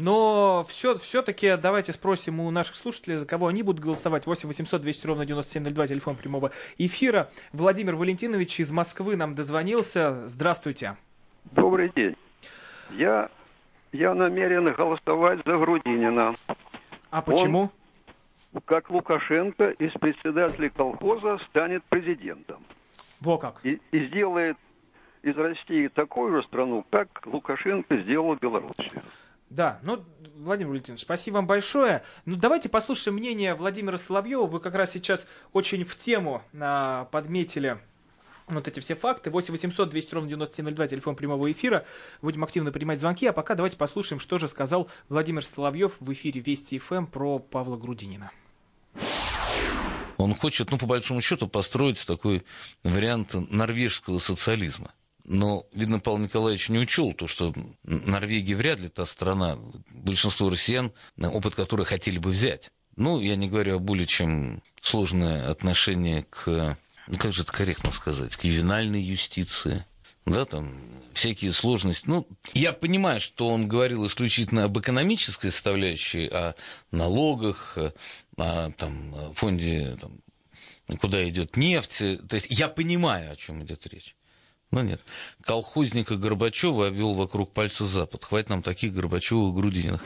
[0.01, 4.25] Но все, все-таки давайте спросим у наших слушателей, за кого они будут голосовать.
[4.25, 7.29] 8 800 200 ровно 9702, телефон прямого эфира.
[7.53, 10.27] Владимир Валентинович из Москвы нам дозвонился.
[10.27, 10.97] Здравствуйте.
[11.51, 12.15] Добрый день.
[12.91, 13.29] Я,
[13.91, 16.33] я намерен голосовать за Грудинина.
[17.11, 17.69] А почему?
[18.53, 22.63] Он, как Лукашенко из председателей колхоза станет президентом.
[23.19, 23.59] Во как.
[23.63, 24.57] И, и сделает
[25.21, 29.03] из России такую же страну, как Лукашенко сделал Белоруссию.
[29.51, 30.01] Да, ну,
[30.37, 32.03] Владимир Валентинович, спасибо вам большое.
[32.23, 34.45] Ну, давайте послушаем мнение Владимира Соловьева.
[34.45, 37.77] Вы как раз сейчас очень в тему а, подметили
[38.47, 39.29] вот эти все факты.
[39.29, 41.85] 8 800 200 ровно 9702, телефон прямого эфира.
[42.21, 43.25] Будем активно принимать звонки.
[43.27, 47.75] А пока давайте послушаем, что же сказал Владимир Соловьев в эфире Вести ФМ про Павла
[47.75, 48.31] Грудинина.
[50.15, 52.45] Он хочет, ну, по большому счету, построить такой
[52.83, 54.93] вариант норвежского социализма.
[55.23, 57.53] Но, видно, Павел Николаевич не учел то, что
[57.83, 59.57] Норвегия вряд ли та страна,
[59.91, 62.71] большинство россиян, опыт которой хотели бы взять.
[62.95, 67.91] Ну, я не говорю о более чем сложное отношение к, ну, как же это корректно
[67.91, 69.85] сказать, к ювенальной юстиции,
[70.25, 70.73] да, там
[71.13, 72.03] всякие сложности.
[72.07, 76.55] Ну, я понимаю, что он говорил исключительно об экономической составляющей, о
[76.91, 77.77] налогах,
[78.37, 80.19] о там, фонде, там,
[80.97, 81.99] куда идет нефть.
[82.27, 84.15] То есть я понимаю, о чем идет речь.
[84.71, 85.01] Но нет.
[85.43, 88.23] Колхозника Горбачева обвел вокруг пальца Запад.
[88.23, 90.01] Хватит нам таких Горбачевых Грудининых.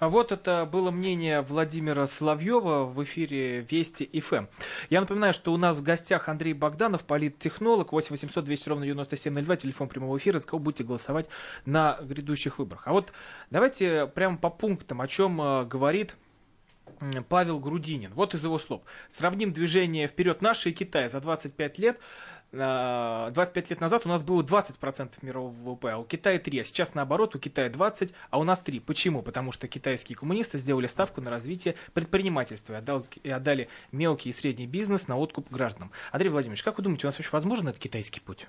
[0.00, 4.46] А вот это было мнение Владимира Соловьева в эфире Вести ФМ.
[4.90, 9.56] Я напоминаю, что у нас в гостях Андрей Богданов, политтехнолог, 8 800 200 ровно 9702,
[9.56, 11.28] телефон прямого эфира, за кого будете голосовать
[11.66, 12.82] на грядущих выборах.
[12.86, 13.12] А вот
[13.50, 16.14] давайте прямо по пунктам, о чем э, говорит
[17.28, 18.12] Павел Грудинин.
[18.14, 18.82] Вот из его слов.
[19.10, 21.98] Сравним движение «Вперед наши» и Китай за 25 лет.
[22.50, 26.94] 25 лет назад у нас было 20% мирового ВВП, а у Китая 3, а сейчас
[26.94, 28.80] наоборот, у Китая 20, а у нас 3.
[28.80, 29.22] Почему?
[29.22, 34.66] Потому что китайские коммунисты сделали ставку на развитие предпринимательства и, и отдали мелкий и средний
[34.66, 35.90] бизнес на откуп гражданам.
[36.10, 38.46] Андрей Владимирович, как вы думаете, у нас вообще возможен этот китайский путь?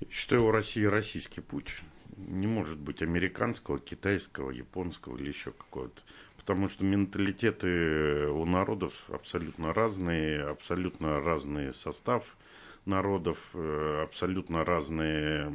[0.00, 1.80] Я считаю, у России российский путь.
[2.18, 6.02] Не может быть американского, китайского, японского или еще какого-то
[6.44, 12.36] потому что менталитеты у народов абсолютно разные, абсолютно разный состав
[12.84, 15.48] народов, э, абсолютно разные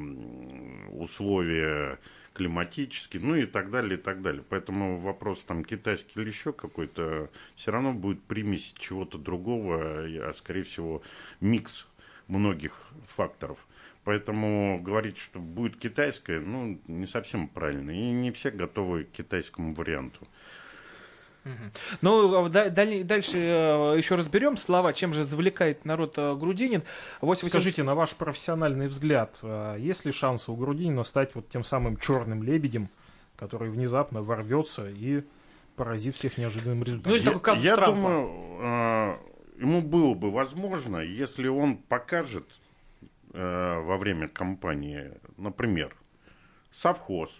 [0.90, 2.00] условия
[2.34, 4.44] климатические, ну и так далее, и так далее.
[4.50, 10.64] Поэтому вопрос там китайский или еще какой-то, все равно будет примесь чего-то другого, а скорее
[10.64, 11.04] всего
[11.40, 11.86] микс
[12.28, 12.74] многих
[13.16, 13.60] факторов.
[14.06, 17.92] Поэтому говорить, что будет китайское, ну, не совсем правильно.
[17.92, 20.28] И не все готовы к китайскому варианту.
[22.02, 26.84] Ну, а дальше э, еще разберем слова, чем же завлекает народ э, Грудинин.
[27.22, 31.64] 8 Скажите, на ваш профессиональный взгляд, э, есть ли шансы у Грудинина стать вот тем
[31.64, 32.90] самым черным лебедем,
[33.36, 35.24] который внезапно ворвется и
[35.76, 37.42] поразит всех неожиданным результатом?
[37.46, 39.20] Ну, я, я думаю,
[39.58, 42.46] ему было бы возможно, если он покажет
[43.32, 45.96] во время кампании, например,
[46.72, 47.32] совхоз,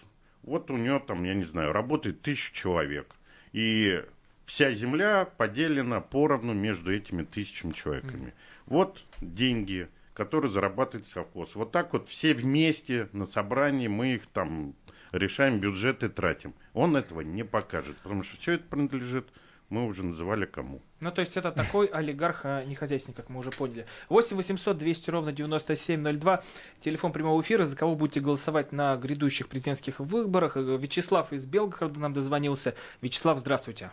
[0.42, 3.14] вот у него там, я не знаю, работает тысяча человек
[3.52, 4.04] и
[4.44, 8.34] вся земля поделена поровну между этими тысячами человеками.
[8.66, 11.54] Вот деньги, которые зарабатывает совхоз.
[11.54, 14.74] Вот так вот все вместе на собрании мы их там
[15.12, 16.54] решаем, бюджеты тратим.
[16.72, 19.28] Он этого не покажет, потому что все это принадлежит
[19.70, 20.80] мы уже называли кому.
[21.00, 23.86] Ну, то есть это такой олигарх, а не хозяйственник, как мы уже поняли.
[24.08, 26.42] 8 800 200 ровно 9702.
[26.80, 30.56] Телефон прямого эфира, за кого будете голосовать на грядущих президентских выборах.
[30.56, 32.74] Вячеслав из Белгорода нам дозвонился.
[33.00, 33.90] Вячеслав, здравствуйте.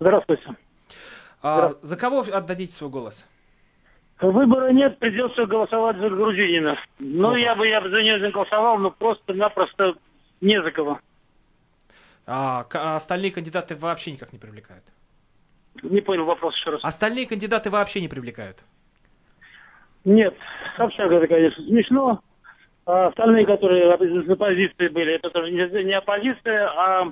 [0.00, 0.56] Здравствуйте.
[1.42, 3.26] А, за кого отдадите свой голос?
[4.20, 6.78] Выбора нет, придется голосовать за Грузинина.
[6.98, 9.94] Ну, я бы, я бы за нее голосовал, но просто-напросто
[10.40, 11.00] не за кого.
[12.24, 14.84] А, а остальные кандидаты вообще никак не привлекают?
[15.82, 16.80] Не понял вопрос еще раз.
[16.84, 18.58] Остальные кандидаты вообще не привлекают?
[20.04, 20.34] Нет,
[20.76, 22.20] совсем это, конечно, смешно.
[22.84, 27.10] А остальные, которые из оппозиции были, это тоже не, оппозиция, а э,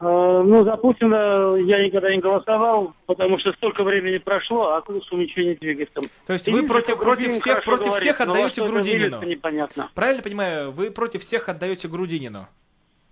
[0.00, 5.46] ну, за Путина я никогда не голосовал, потому что столько времени прошло, а курсу ничего
[5.46, 6.02] не двигается.
[6.26, 9.22] То есть вы против, против всех, против говорит, всех отдаете Грудинину?
[9.22, 9.90] Непонятно.
[9.94, 12.46] Правильно понимаю, вы против всех отдаете Грудинину?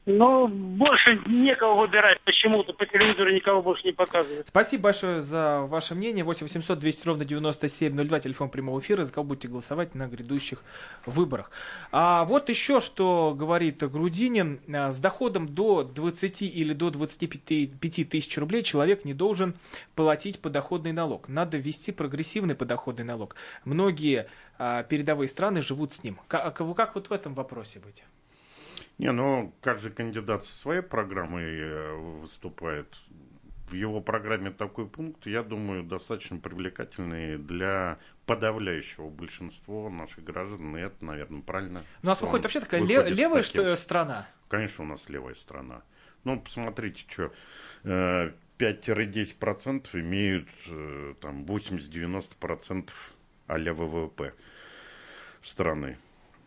[0.04, 2.72] Ну, больше некого выбирать почему-то.
[2.72, 4.48] По телевизору никого больше не показывают.
[4.48, 6.24] Спасибо большое за ваше мнение.
[6.24, 9.04] 8 800 200 ровно 9702, телефон прямого эфира.
[9.04, 10.64] За кого будете голосовать на грядущих
[11.06, 11.52] выборах.
[11.92, 14.60] А вот еще что говорит Грудинин.
[14.74, 19.54] А, с доходом до 20 или до 25 тысяч рублей человек не должен
[19.94, 21.28] платить подоходный налог.
[21.28, 23.36] Надо ввести прогрессивный подоходный налог.
[23.64, 24.26] Многие
[24.58, 26.18] а, передовые страны живут с ним.
[26.26, 28.02] Как, как вот в этом вопросе быть?
[29.02, 32.86] Не, ну, каждый кандидат со своей программой э, выступает.
[33.66, 40.76] В его программе такой пункт, я думаю, достаточно привлекательный для подавляющего большинства наших граждан.
[40.76, 41.82] И это, наверное, правильно.
[42.04, 44.28] У нас выходит вообще такая лев, левая что, страна.
[44.46, 45.82] Конечно, у нас левая страна.
[46.22, 47.32] Ну, посмотрите, что
[47.82, 52.90] 5-10% э, имеют э, там 80-90%
[53.48, 54.32] а-ля ВВП
[55.42, 55.98] страны.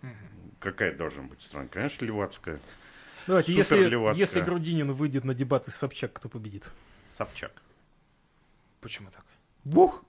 [0.01, 1.67] Угу какая должна быть страна?
[1.67, 2.59] Конечно, левацкая.
[3.27, 6.71] Давайте, если, если Грудинин выйдет на дебаты с Собчак, кто победит?
[7.09, 7.51] Собчак.
[8.81, 9.25] Почему так?
[9.63, 10.03] Бух!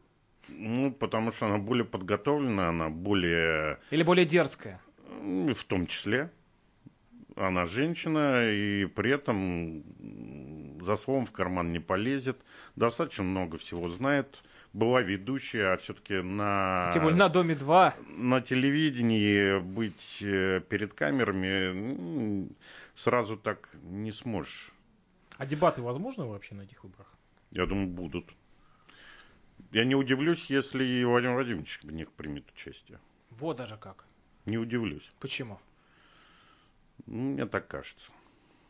[0.48, 3.78] Ну, потому что она более подготовлена, она более...
[3.90, 4.80] Или более дерзкая?
[5.20, 6.30] В том числе.
[7.36, 9.82] Она женщина, и при этом
[10.82, 12.38] за словом в карман не полезет.
[12.76, 14.42] Достаточно много всего знает
[14.76, 16.90] была ведущая, а все-таки на...
[16.92, 17.94] Тем более на Доме-2.
[18.18, 22.48] На телевидении быть э, перед камерами
[22.94, 24.70] сразу так не сможешь.
[25.38, 27.10] А дебаты возможны вообще на этих выборах?
[27.52, 28.30] Я думаю, будут.
[29.72, 32.98] Я не удивлюсь, если и Владимир Владимирович в них примет участие.
[33.30, 34.04] Вот даже как.
[34.44, 35.10] Не удивлюсь.
[35.20, 35.58] Почему?
[37.06, 38.10] Ну, мне так кажется.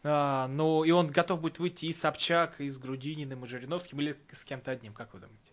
[0.04, 4.00] А, ну, и он готов будет выйти и с Собчак, и с Грудининым, и Жириновским,
[4.00, 5.45] или с кем-то одним, как вы думаете?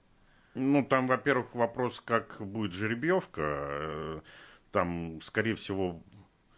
[0.55, 3.41] Ну, там, во-первых, вопрос, как будет жеребьевка.
[3.41, 4.19] Э,
[4.71, 6.01] там, скорее всего,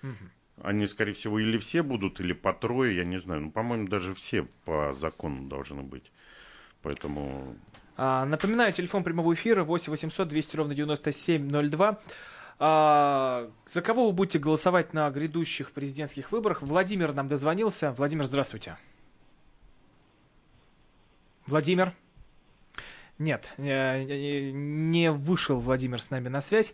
[0.03, 0.13] угу.
[0.62, 3.41] они, скорее всего, или все будут, или по трое, я не знаю.
[3.41, 6.12] Ну, по-моему, даже все по закону должны быть.
[6.81, 7.55] Поэтому...
[7.97, 11.99] А, напоминаю, телефон прямого эфира 8 800 200 ровно 9702.
[12.60, 16.62] А, за кого вы будете голосовать на грядущих президентских выборах?
[16.62, 17.93] Владимир нам дозвонился.
[17.93, 18.77] Владимир, здравствуйте.
[21.47, 21.93] Владимир.
[23.17, 26.73] Нет, не вышел Владимир с нами на связь.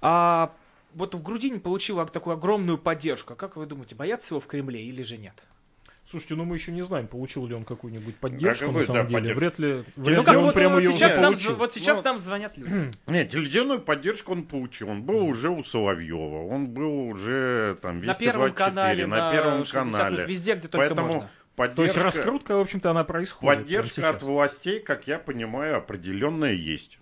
[0.00, 0.54] А
[0.94, 3.34] вот в Грудине получил такую огромную поддержку.
[3.34, 5.34] Как вы думаете, боятся его в Кремле или же нет?
[6.08, 9.20] Слушайте, ну мы еще не знаем, получил ли он какую-нибудь поддержку, а на самом да,
[9.20, 9.34] деле.
[9.34, 9.40] Поддержку.
[9.40, 11.56] Вряд ли, вряд ну, ли он вот, прямо ее уже нам, получил.
[11.56, 12.92] Вот сейчас ну, нам звонят люди.
[13.08, 14.88] Нет, телевизионную поддержку он получил.
[14.88, 19.16] Он был уже у Соловьева, он был уже там Вести на первом 24, канале, на,
[19.16, 20.26] на первом канале.
[20.26, 21.30] Везде, где только Поэтому можно.
[21.56, 23.60] Поддержка, То есть раскрутка, в общем-то, она происходит.
[23.62, 26.98] Поддержка от властей, как я понимаю, определенная есть.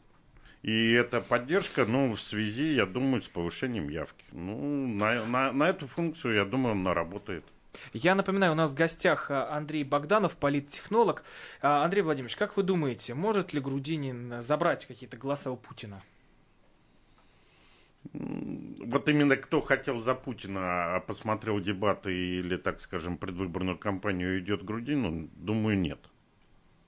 [0.62, 4.24] И эта поддержка, ну, в связи, я думаю, с повышением явки.
[4.32, 7.44] Ну, на, на, на эту функцию, я думаю, она работает.
[7.92, 11.24] Я напоминаю, у нас в гостях а, Андрей Богданов, политтехнолог.
[11.60, 16.02] А, Андрей Владимирович, как вы думаете, может ли Грудинин забрать какие-то голоса у Путина?
[18.14, 24.64] Вот именно кто хотел за Путина, а посмотрел дебаты или, так скажем, предвыборную кампанию идет
[24.64, 25.98] Грудин, ну, думаю, нет.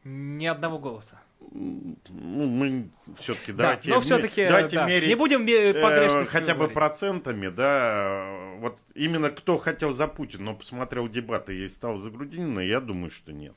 [0.04, 1.20] Ни одного голоса.
[1.52, 4.86] Ну, мы все-таки да, давайте, но все-таки, давайте да.
[4.86, 6.74] мерить не будем э, хотя бы говорить.
[6.74, 8.56] процентами, да.
[8.58, 13.10] Вот именно кто хотел за Путина, но посмотрел дебаты и стал за Грудинина, я думаю,
[13.10, 13.54] что нет.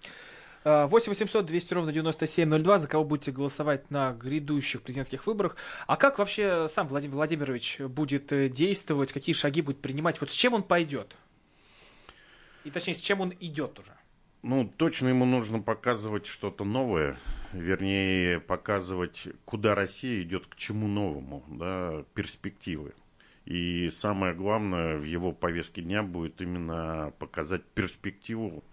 [0.64, 5.56] 8 800 200 ровно 9702, за кого будете голосовать на грядущих президентских выборах.
[5.88, 10.34] А как вообще сам Владимир Владимирович будет э, действовать, какие шаги будет принимать, вот с
[10.34, 11.16] чем он пойдет?
[12.66, 13.94] И точнее, с чем он идет уже?
[14.42, 17.18] Ну, точно ему нужно показывать что-то новое,
[17.52, 22.94] вернее, показывать, куда Россия идет, к чему новому, да, перспективы.
[23.46, 28.64] И самое главное в его повестке дня будет именно показать перспективу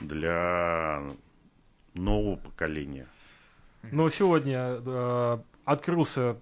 [0.00, 1.02] для
[1.94, 3.06] нового поколения.
[3.90, 6.36] Но сегодня э, открылся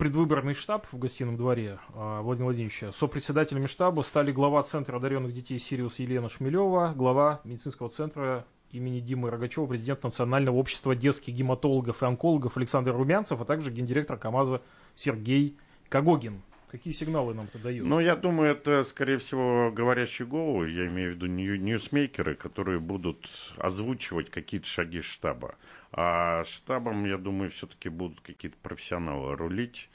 [0.00, 2.90] предвыборный штаб в гостином дворе э, Владимира Владимировича.
[2.92, 9.30] Сопредседателями штаба стали глава Центра одаренных детей «Сириус» Елена Шмелева, глава медицинского центра имени Димы
[9.30, 14.62] Рогачева, президент Национального общества детских гематологов и онкологов Александр Румянцев, а также гендиректор КАМАЗа
[14.96, 16.40] Сергей Кагогин.
[16.70, 17.84] Какие сигналы нам это дают?
[17.84, 23.28] Ну, я думаю, это, скорее всего, говорящие головы, я имею в виду ньюсмейкеры, которые будут
[23.56, 25.56] озвучивать какие-то шаги штаба.
[25.90, 29.90] А штабом, я думаю, все-таки будут какие-то профессионалы рулить.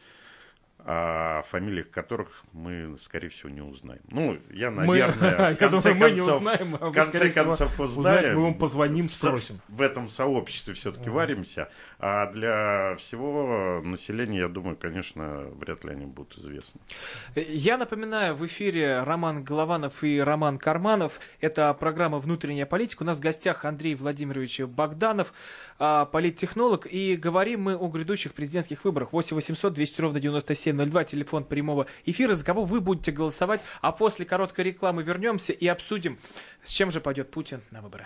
[0.88, 4.02] о фамилиях которых мы, скорее всего, не узнаем.
[4.10, 7.32] Ну, я, наверное, мы, в конце я думаю, концов, мы не узнаем, а в конце
[7.32, 8.36] концов узнаем.
[8.36, 9.60] Мы вам позвоним, спросим.
[9.68, 11.70] В этом сообществе все-таки варимся.
[12.08, 16.80] А для всего населения, я думаю, конечно, вряд ли они будут известны.
[17.34, 21.20] Я напоминаю, в эфире Роман Голованов и Роман Карманов.
[21.41, 23.01] Это программа «Внутренняя политика».
[23.01, 25.34] У нас в гостях Андрей Владимирович Богданов,
[25.80, 26.86] а, политтехнолог.
[26.86, 29.12] И говорим мы о грядущих президентских выборах.
[29.12, 33.62] 8 800 200 ровно 9702, телефон прямого эфира, за кого вы будете голосовать.
[33.82, 36.20] А после короткой рекламы вернемся и обсудим,
[36.64, 38.06] с чем же пойдет Путин на выборы.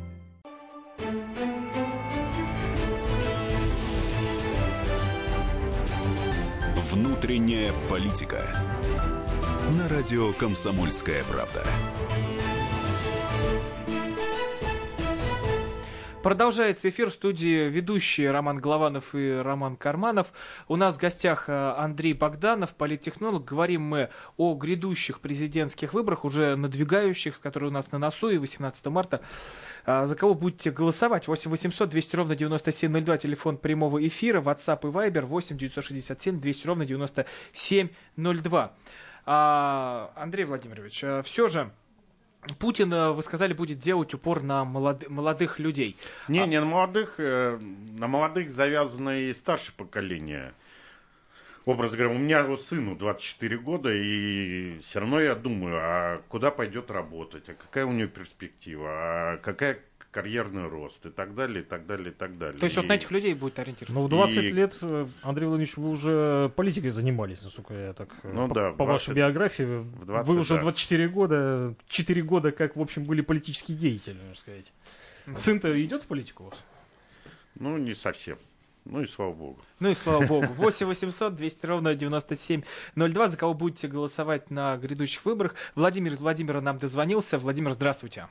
[6.91, 8.43] Внутренняя политика.
[9.77, 11.63] На радио Комсомольская правда.
[16.21, 20.33] Продолжается эфир в студии ведущие Роман Голованов и Роман Карманов.
[20.67, 23.45] У нас в гостях э, Андрей Богданов, политтехнолог.
[23.45, 28.85] Говорим мы о грядущих президентских выборах, уже надвигающих, которые у нас на носу, и 18
[28.87, 29.21] марта.
[29.85, 31.27] А, за кого будете голосовать?
[31.27, 36.85] 8 800 200 ровно 9702, телефон прямого эфира, WhatsApp и Viber 8 967 200 ровно
[36.85, 38.73] 9702.
[39.25, 41.71] А, Андрей Владимирович, а, все же
[42.57, 45.07] Путин, э, вы сказали, будет делать упор на молод...
[45.09, 45.95] молодых людей.
[46.27, 46.47] Не, а...
[46.47, 50.53] не на молодых, э, на молодых завязано и старшее поколение.
[51.65, 56.49] Образ говоря, у меня вот сыну 24 года, и все равно я думаю, а куда
[56.49, 59.79] пойдет работать, а какая у него перспектива, а какая
[60.11, 62.59] карьерный рост и так далее, и так далее, и так далее.
[62.59, 62.79] То есть и...
[62.79, 63.93] вот на этих людей будет ориентироваться?
[63.93, 64.47] Ну, в 20 и...
[64.49, 68.09] лет, э, Андрей Владимирович, вы уже политикой занимались, насколько я так...
[68.23, 68.87] Э, ну, по, да, по 20...
[68.87, 69.63] вашей биографии.
[69.63, 70.61] В 20, вы уже да.
[70.61, 74.73] 24 года, 4 года, как, в общем, были политические деятели, можно сказать.
[75.35, 76.63] Сын-то идет в политику у вас?
[77.55, 78.37] Ну, не совсем.
[78.85, 79.59] Ну и слава богу.
[79.79, 80.47] Ну и слава богу.
[80.47, 83.27] 8 800 200 ровно 9702.
[83.27, 85.55] За кого будете голосовать на грядущих выборах?
[85.75, 87.37] Владимир из Владимира нам дозвонился.
[87.37, 88.27] Владимир, здравствуйте.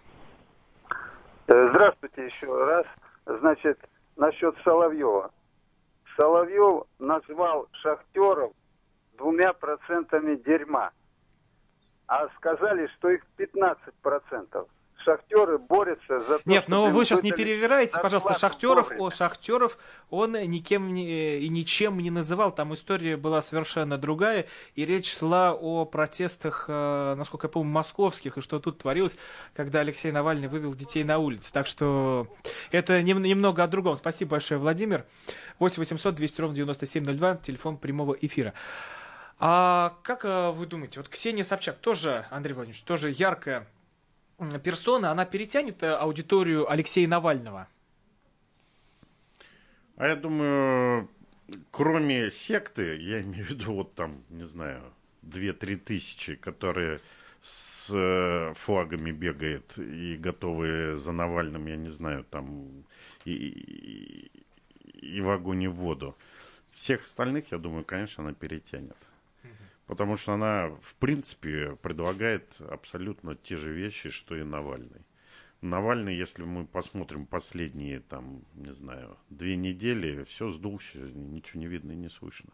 [1.46, 2.86] Э, здравствуйте еще раз.
[3.26, 3.78] Значит,
[4.16, 5.30] насчет Соловьева.
[6.16, 8.52] Соловьев назвал шахтеров
[9.16, 10.90] двумя процентами дерьма.
[12.08, 14.68] А сказали, что их 15 процентов
[15.04, 19.78] шахтеры борются за то, Нет, но вы сейчас не перевирайте, пожалуйста, шахтеров, о, шахтеров
[20.10, 22.52] он никем не, и ничем не называл.
[22.52, 28.38] Там история была совершенно другая, и речь шла о протестах, э, насколько я помню, московских,
[28.38, 29.16] и что тут творилось,
[29.54, 31.52] когда Алексей Навальный вывел детей на улицу.
[31.52, 32.26] Так что
[32.70, 33.96] это немного о другом.
[33.96, 35.04] Спасибо большое, Владимир.
[35.58, 38.54] 8 800 200 ровно 9702, телефон прямого эфира.
[39.38, 43.66] А как э, вы думаете, вот Ксения Собчак тоже, Андрей Владимирович, тоже яркая
[44.62, 47.68] персона, она перетянет э, аудиторию Алексея Навального?
[49.96, 51.08] А я думаю,
[51.70, 54.82] кроме секты, я имею в виду вот там, не знаю,
[55.22, 57.00] 2-3 тысячи, которые
[57.42, 62.84] с э, флагами бегает и готовы за Навальным, я не знаю, там
[63.24, 64.30] и, и,
[65.16, 66.16] и в огонь и в воду.
[66.72, 68.96] Всех остальных, я думаю, конечно, она перетянет.
[69.90, 75.00] Потому что она, в принципе, предлагает абсолютно те же вещи, что и Навальный.
[75.62, 81.90] Навальный, если мы посмотрим последние, там, не знаю, две недели, все сдулся, ничего не видно
[81.90, 82.50] и не слышно.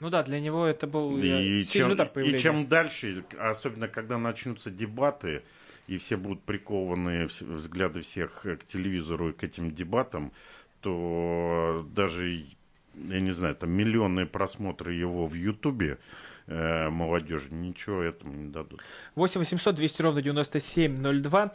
[0.00, 4.72] Ну да, для него это был и чем, удар И чем дальше, особенно когда начнутся
[4.72, 5.44] дебаты,
[5.86, 10.32] и все будут прикованы взгляды всех к телевизору и к этим дебатам,
[10.80, 12.46] то даже,
[12.96, 15.98] я не знаю, там миллионные просмотры его в Ютубе,
[16.48, 18.82] э, молодежи ничего этому не дадут.
[19.14, 21.52] 8 800 200 ровно 9702.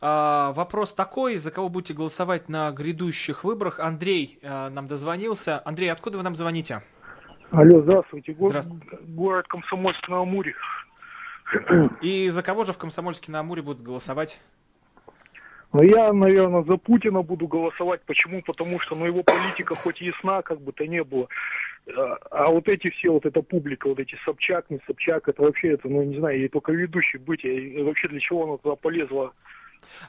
[0.00, 3.80] А, вопрос такой, за кого будете голосовать на грядущих выборах?
[3.80, 5.62] Андрей а, нам дозвонился.
[5.64, 6.82] Андрей, откуда вы нам звоните?
[7.50, 8.34] Алло, здравствуйте.
[8.34, 8.98] Го- здравствуйте.
[9.02, 10.54] Город Комсомольск на Амуре.
[12.02, 14.40] И за кого же в Комсомольске на Амуре будут голосовать?
[15.72, 18.00] Ну, я, наверное, за Путина буду голосовать.
[18.06, 18.42] Почему?
[18.42, 21.28] Потому что ну, его политика хоть ясна, как бы то ни было.
[21.96, 25.72] А, а вот эти все, вот эта публика, вот эти Собчак, не Собчак, это вообще,
[25.72, 29.32] это, ну, не знаю, ей только ведущий быть, и вообще для чего она туда полезла?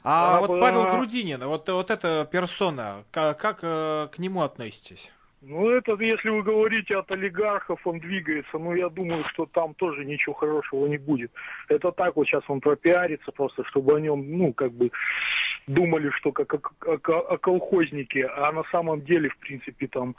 [0.02, 5.12] А, а вот Павел Грудинин, вот, вот эта персона, как, как э, к нему относитесь?
[5.42, 10.04] Ну, это, если вы говорите от олигархов, он двигается, но я думаю, что там тоже
[10.04, 11.30] ничего хорошего не будет.
[11.68, 14.90] Это так вот сейчас он пропиарится просто, чтобы о нем, ну, как бы
[15.66, 20.16] думали, что как о, о, о колхознике, а на самом деле, в принципе, там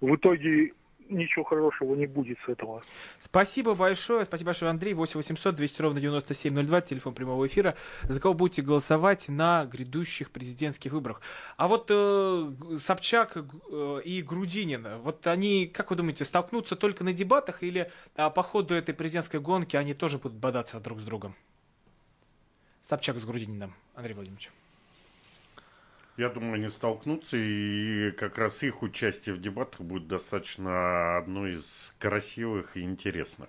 [0.00, 0.72] в итоге
[1.10, 2.82] ничего хорошего не будет с этого.
[3.18, 4.24] Спасибо большое.
[4.24, 4.94] Спасибо большое, Андрей.
[4.94, 7.74] 8 800 200 ровно 9702, телефон прямого эфира.
[8.04, 11.20] За кого будете голосовать на грядущих президентских выборах?
[11.56, 17.12] А вот э, Собчак э, и Грудинин, вот они, как вы думаете, столкнутся только на
[17.12, 21.34] дебатах или а, по ходу этой президентской гонки они тоже будут бодаться друг с другом?
[22.82, 24.50] Собчак с Грудининым, Андрей Владимирович.
[26.20, 31.94] Я думаю, они столкнутся, и как раз их участие в дебатах будет достаточно одной из
[31.98, 33.48] красивых и интересных.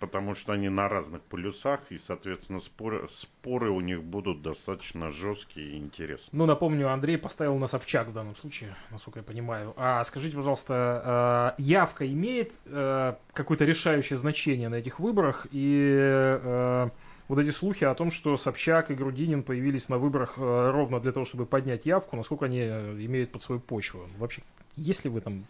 [0.00, 5.70] Потому что они на разных полюсах, и, соответственно, споры, споры у них будут достаточно жесткие
[5.70, 6.28] и интересные.
[6.32, 9.72] Ну, напомню, Андрей поставил на Собчак в данном случае, насколько я понимаю.
[9.78, 15.46] А скажите, пожалуйста, э, явка имеет э, какое-то решающее значение на этих выборах?
[15.52, 16.90] И э,
[17.30, 21.12] вот эти слухи о том, что Собчак и Грудинин появились на выборах э, ровно для
[21.12, 24.08] того, чтобы поднять явку, насколько они э, имеют под свою почву?
[24.18, 24.42] Вообще,
[24.74, 25.46] есть ли в этом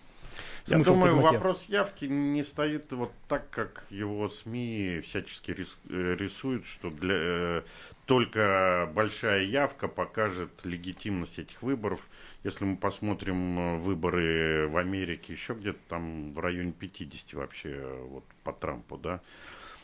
[0.67, 6.91] я думаю, вопрос явки не стоит вот так, как его СМИ всячески э, рисуют, что
[6.91, 7.63] для, э,
[8.05, 12.01] только большая явка покажет легитимность этих выборов.
[12.45, 18.53] Если мы посмотрим выборы в Америке, еще где-то там в районе 50 вообще вот по
[18.53, 19.23] Трампу, да,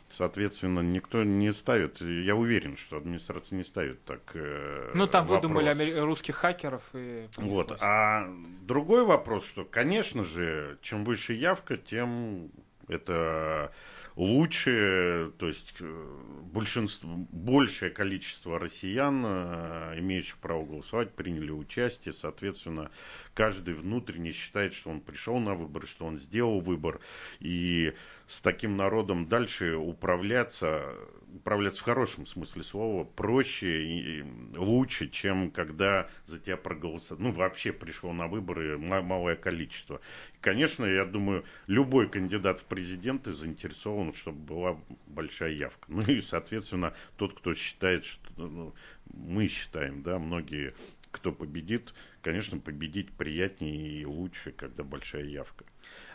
[0.09, 5.50] Соответственно, никто не ставит, я уверен, что администрация не ставит так э, Ну, там вопрос.
[5.50, 7.26] выдумали русских хакеров и...
[7.36, 8.28] Вот, а
[8.62, 12.50] другой вопрос, что, конечно же, чем выше явка, тем
[12.86, 13.72] это
[14.16, 16.07] лучше, то есть э,
[16.52, 22.90] большинство, большее количество россиян, э, имеющих право голосовать, приняли участие, соответственно,
[23.37, 27.01] каждый внутренне считает, что он пришел на выборы, что он сделал выбор,
[27.39, 27.93] и
[28.26, 30.97] с таким народом дальше управляться,
[31.34, 34.24] управляться в хорошем смысле слова, проще и
[34.57, 37.24] лучше, чем когда за тебя проголосовали.
[37.24, 40.01] Ну, вообще пришло на выборы малое количество.
[40.32, 45.84] И, конечно, я думаю, любой кандидат в президенты заинтересован, чтобы была большая явка.
[45.89, 48.74] Ну и, соответственно, тот, кто считает, что ну,
[49.12, 50.72] мы считаем, да, многие
[51.16, 51.95] кто победит,
[52.27, 55.64] конечно, победить приятнее и лучше, когда большая явка.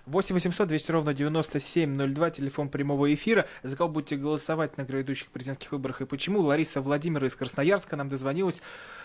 [0.07, 3.45] 8 800 200 ровно 9702, телефон прямого эфира.
[3.63, 6.41] За кого будете голосовать на грядущих президентских выборах и почему?
[6.41, 8.61] Лариса Владимира из Красноярска нам дозвонилась.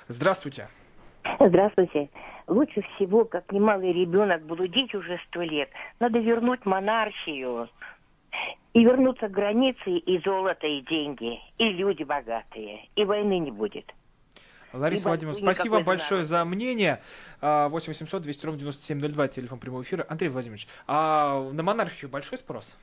[0.08, 0.68] Здравствуйте.
[1.38, 2.08] Здравствуйте.
[2.48, 5.68] Лучше всего, как немалый ребенок, блудить уже сто лет.
[6.00, 7.68] Надо вернуть монархию.
[8.72, 13.94] И вернуться к границе, и золото, и деньги, и люди богатые, и войны не будет.
[14.76, 17.00] Лариса Владимировна, спасибо вам большое за мнение.
[17.40, 20.06] 8800 200 ровно 9702, телефон прямого эфира.
[20.08, 22.74] Андрей Владимирович, а на монархию большой спрос?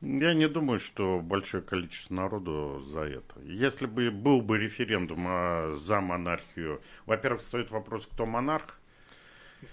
[0.00, 3.38] Я не думаю, что большое количество народу за это.
[3.42, 8.79] Если бы был бы референдум а, за монархию, во-первых, стоит вопрос, кто монарх,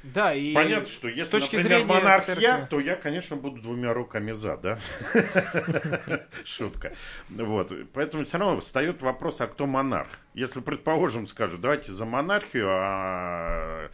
[0.03, 2.43] да, и Понятно, что если, с точки например, зрения монарх церкви...
[2.43, 4.79] я, то я, конечно, буду двумя руками за, да?
[6.45, 6.93] Шутка.
[7.29, 7.71] Вот.
[7.93, 10.09] Поэтому все равно встает вопрос, а кто монарх?
[10.33, 13.89] Если, предположим, скажут, давайте за монархию, а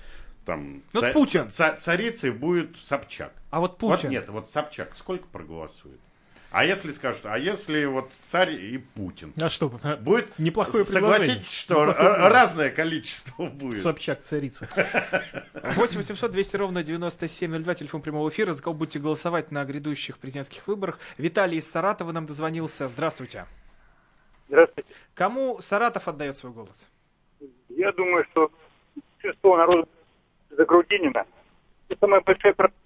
[0.46, 1.50] там ну, ца- Путин.
[1.50, 3.34] Ца- царицей будет Собчак.
[3.50, 3.96] А вот Путин.
[3.96, 6.00] Вот нет, вот Собчак сколько проголосует?
[6.54, 9.34] А если скажут, а если вот царь и Путин?
[9.42, 13.82] А что, будет неплохое Согласитесь, что разное количество будет.
[13.82, 14.70] Собчак царица.
[15.54, 18.54] 8 800 200 ровно 9702, телефон прямого эфира.
[18.54, 21.00] За кого будете голосовать на грядущих президентских выборах?
[21.18, 22.88] Виталий из Саратова нам дозвонился.
[22.88, 23.48] Здравствуйте.
[24.48, 24.94] Здравствуйте.
[25.16, 26.88] Кому Саратов отдает свой голос?
[27.70, 28.52] Я думаю, что
[29.16, 29.88] большинство народа
[30.52, 31.26] за Грудинина.
[31.90, 32.80] Это самая большая проблема,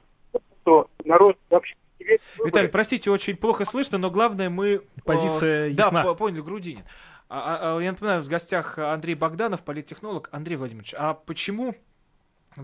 [0.62, 4.84] что народ вообще Виталий, простите, очень плохо слышно, но главное мы...
[5.04, 6.04] Позиция э, ясна.
[6.04, 6.84] Да, поняли, Грудинин.
[7.30, 10.30] А, а, а, я напоминаю, в гостях Андрей Богданов, политтехнолог.
[10.32, 11.76] Андрей Владимирович, а почему...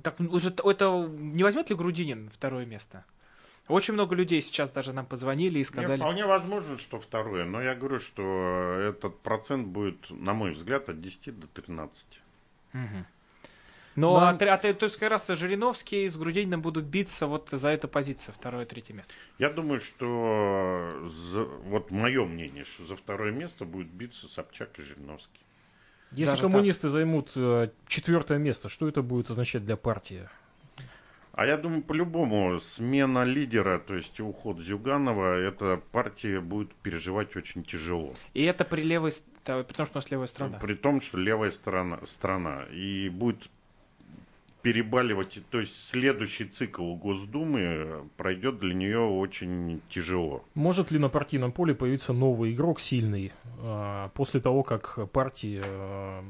[0.02, 3.06] Так уже это не возьмет ли Грудинин второе место?
[3.68, 5.92] Очень много людей сейчас даже нам позвонили и сказали...
[5.92, 10.90] Нет, вполне возможно, что второе, но я говорю, что этот процент будет, на мой взгляд,
[10.90, 12.22] от 10 до 13.
[12.74, 12.82] Угу.
[13.96, 14.26] Но, Но...
[14.26, 18.34] А, а, то есть как раз Жириновский с Грудининым будут биться вот за эту позицию,
[18.34, 19.14] второе, третье место.
[19.40, 24.82] Я думаю, что за, вот мое мнение, что за второе место будет биться Собчак и
[24.82, 25.42] Жириновский.
[26.12, 26.92] Если Даже коммунисты так.
[26.92, 30.30] займут э, четвертое место, что это будет означать для партии?
[31.34, 37.64] А я думаю, по-любому, смена лидера, то есть уход Зюганова, эта партия будет переживать очень
[37.64, 38.14] тяжело.
[38.36, 39.14] И это при левой
[39.44, 40.60] том, что у нас левая страна.
[40.60, 42.66] При том, что левая страна, страна.
[42.72, 43.50] И будет
[44.64, 50.44] перебаливать, то есть следующий цикл Госдумы пройдет для нее очень тяжело.
[50.56, 56.24] Может ли на партийном поле появиться новый игрок сильный а, после того, как партии а,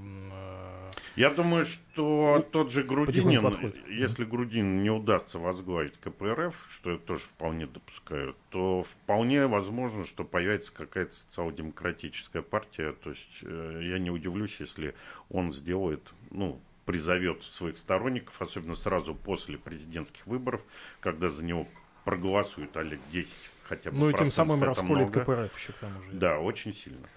[1.15, 6.97] я думаю, что ну, тот же Грудинин, если Грудин не удастся возглавить КПРФ, что я
[6.97, 12.93] тоже вполне допускаю, то вполне возможно, что появится какая-то социал-демократическая партия.
[12.93, 14.95] То есть э, я не удивлюсь, если
[15.29, 20.61] он сделает, ну, призовет своих сторонников, особенно сразу после президентских выборов,
[20.99, 21.67] когда за него
[22.03, 23.97] проголосуют а лет 10 хотя бы.
[23.97, 25.21] Ну и тем самым расколет много.
[25.21, 26.11] КПРФ еще к тому же.
[26.11, 27.07] Да, очень сильно.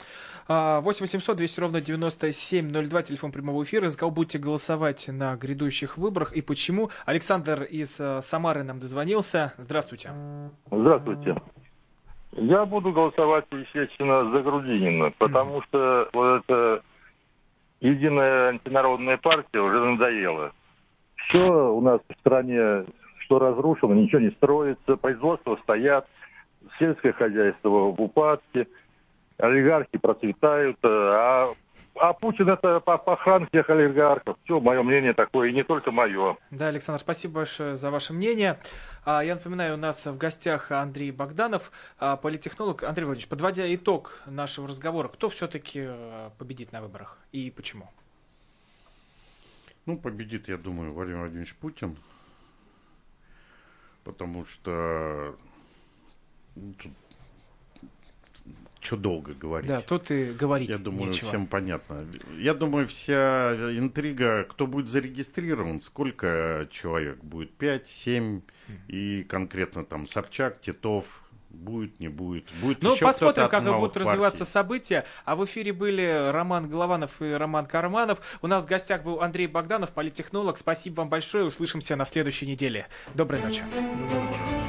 [0.48, 3.88] 8 800 200 ровно 9702, телефон прямого эфира.
[3.88, 6.90] За кого будете голосовать на грядущих выборах и почему?
[7.04, 9.54] Александр из э, Самары нам дозвонился.
[9.58, 10.12] Здравствуйте.
[10.70, 11.34] Здравствуйте.
[12.32, 16.82] Я буду голосовать, естественно, за Грудинина, потому что вот эта
[17.80, 20.52] единая антинародная партия уже надоела.
[21.16, 22.84] Все у нас в стране,
[23.18, 26.06] что разрушено, ничего не строится, производства стоят,
[26.78, 28.68] сельское хозяйство в упадке,
[29.38, 31.52] олигархи процветают, а
[32.00, 34.36] а Путин это пахан всех олигархов.
[34.44, 36.36] Все, мое мнение такое, и не только мое.
[36.50, 38.58] Да, Александр, спасибо большое за ваше мнение.
[39.04, 42.82] А, я напоминаю, у нас в гостях Андрей Богданов, а, политехнолог.
[42.82, 47.88] Андрей Владимирович, подводя итог нашего разговора, кто все-таки э, победит на выборах и почему?
[49.86, 51.96] Ну, победит, я думаю, Владимир Владимирович Путин.
[54.02, 55.36] Потому что
[56.56, 56.92] ну, тут
[58.86, 59.68] что долго говорить.
[59.68, 61.28] Да, тут и говорить Я думаю, нечего.
[61.28, 62.06] всем понятно.
[62.38, 68.40] Я думаю, вся интрига, кто будет зарегистрирован, сколько человек будет, 5, 7,
[68.88, 72.44] и конкретно там Собчак, Титов, будет, не будет.
[72.60, 74.08] будет ну, еще посмотрим, как будут партий.
[74.08, 75.04] развиваться события.
[75.24, 78.20] А в эфире были Роман Голованов и Роман Карманов.
[78.42, 80.58] У нас в гостях был Андрей Богданов, политтехнолог.
[80.58, 81.44] Спасибо вам большое.
[81.44, 82.86] Услышимся на следующей неделе.
[83.14, 83.62] Доброй ночи.
[83.74, 84.65] Доброй ночи.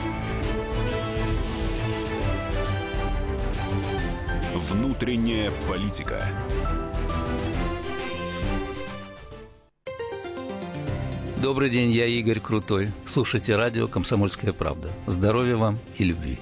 [4.69, 6.21] Внутренняя политика.
[11.41, 12.91] Добрый день, я Игорь Крутой.
[13.05, 14.89] Слушайте радио «Комсомольская правда».
[15.05, 16.37] Здоровья вам и любви.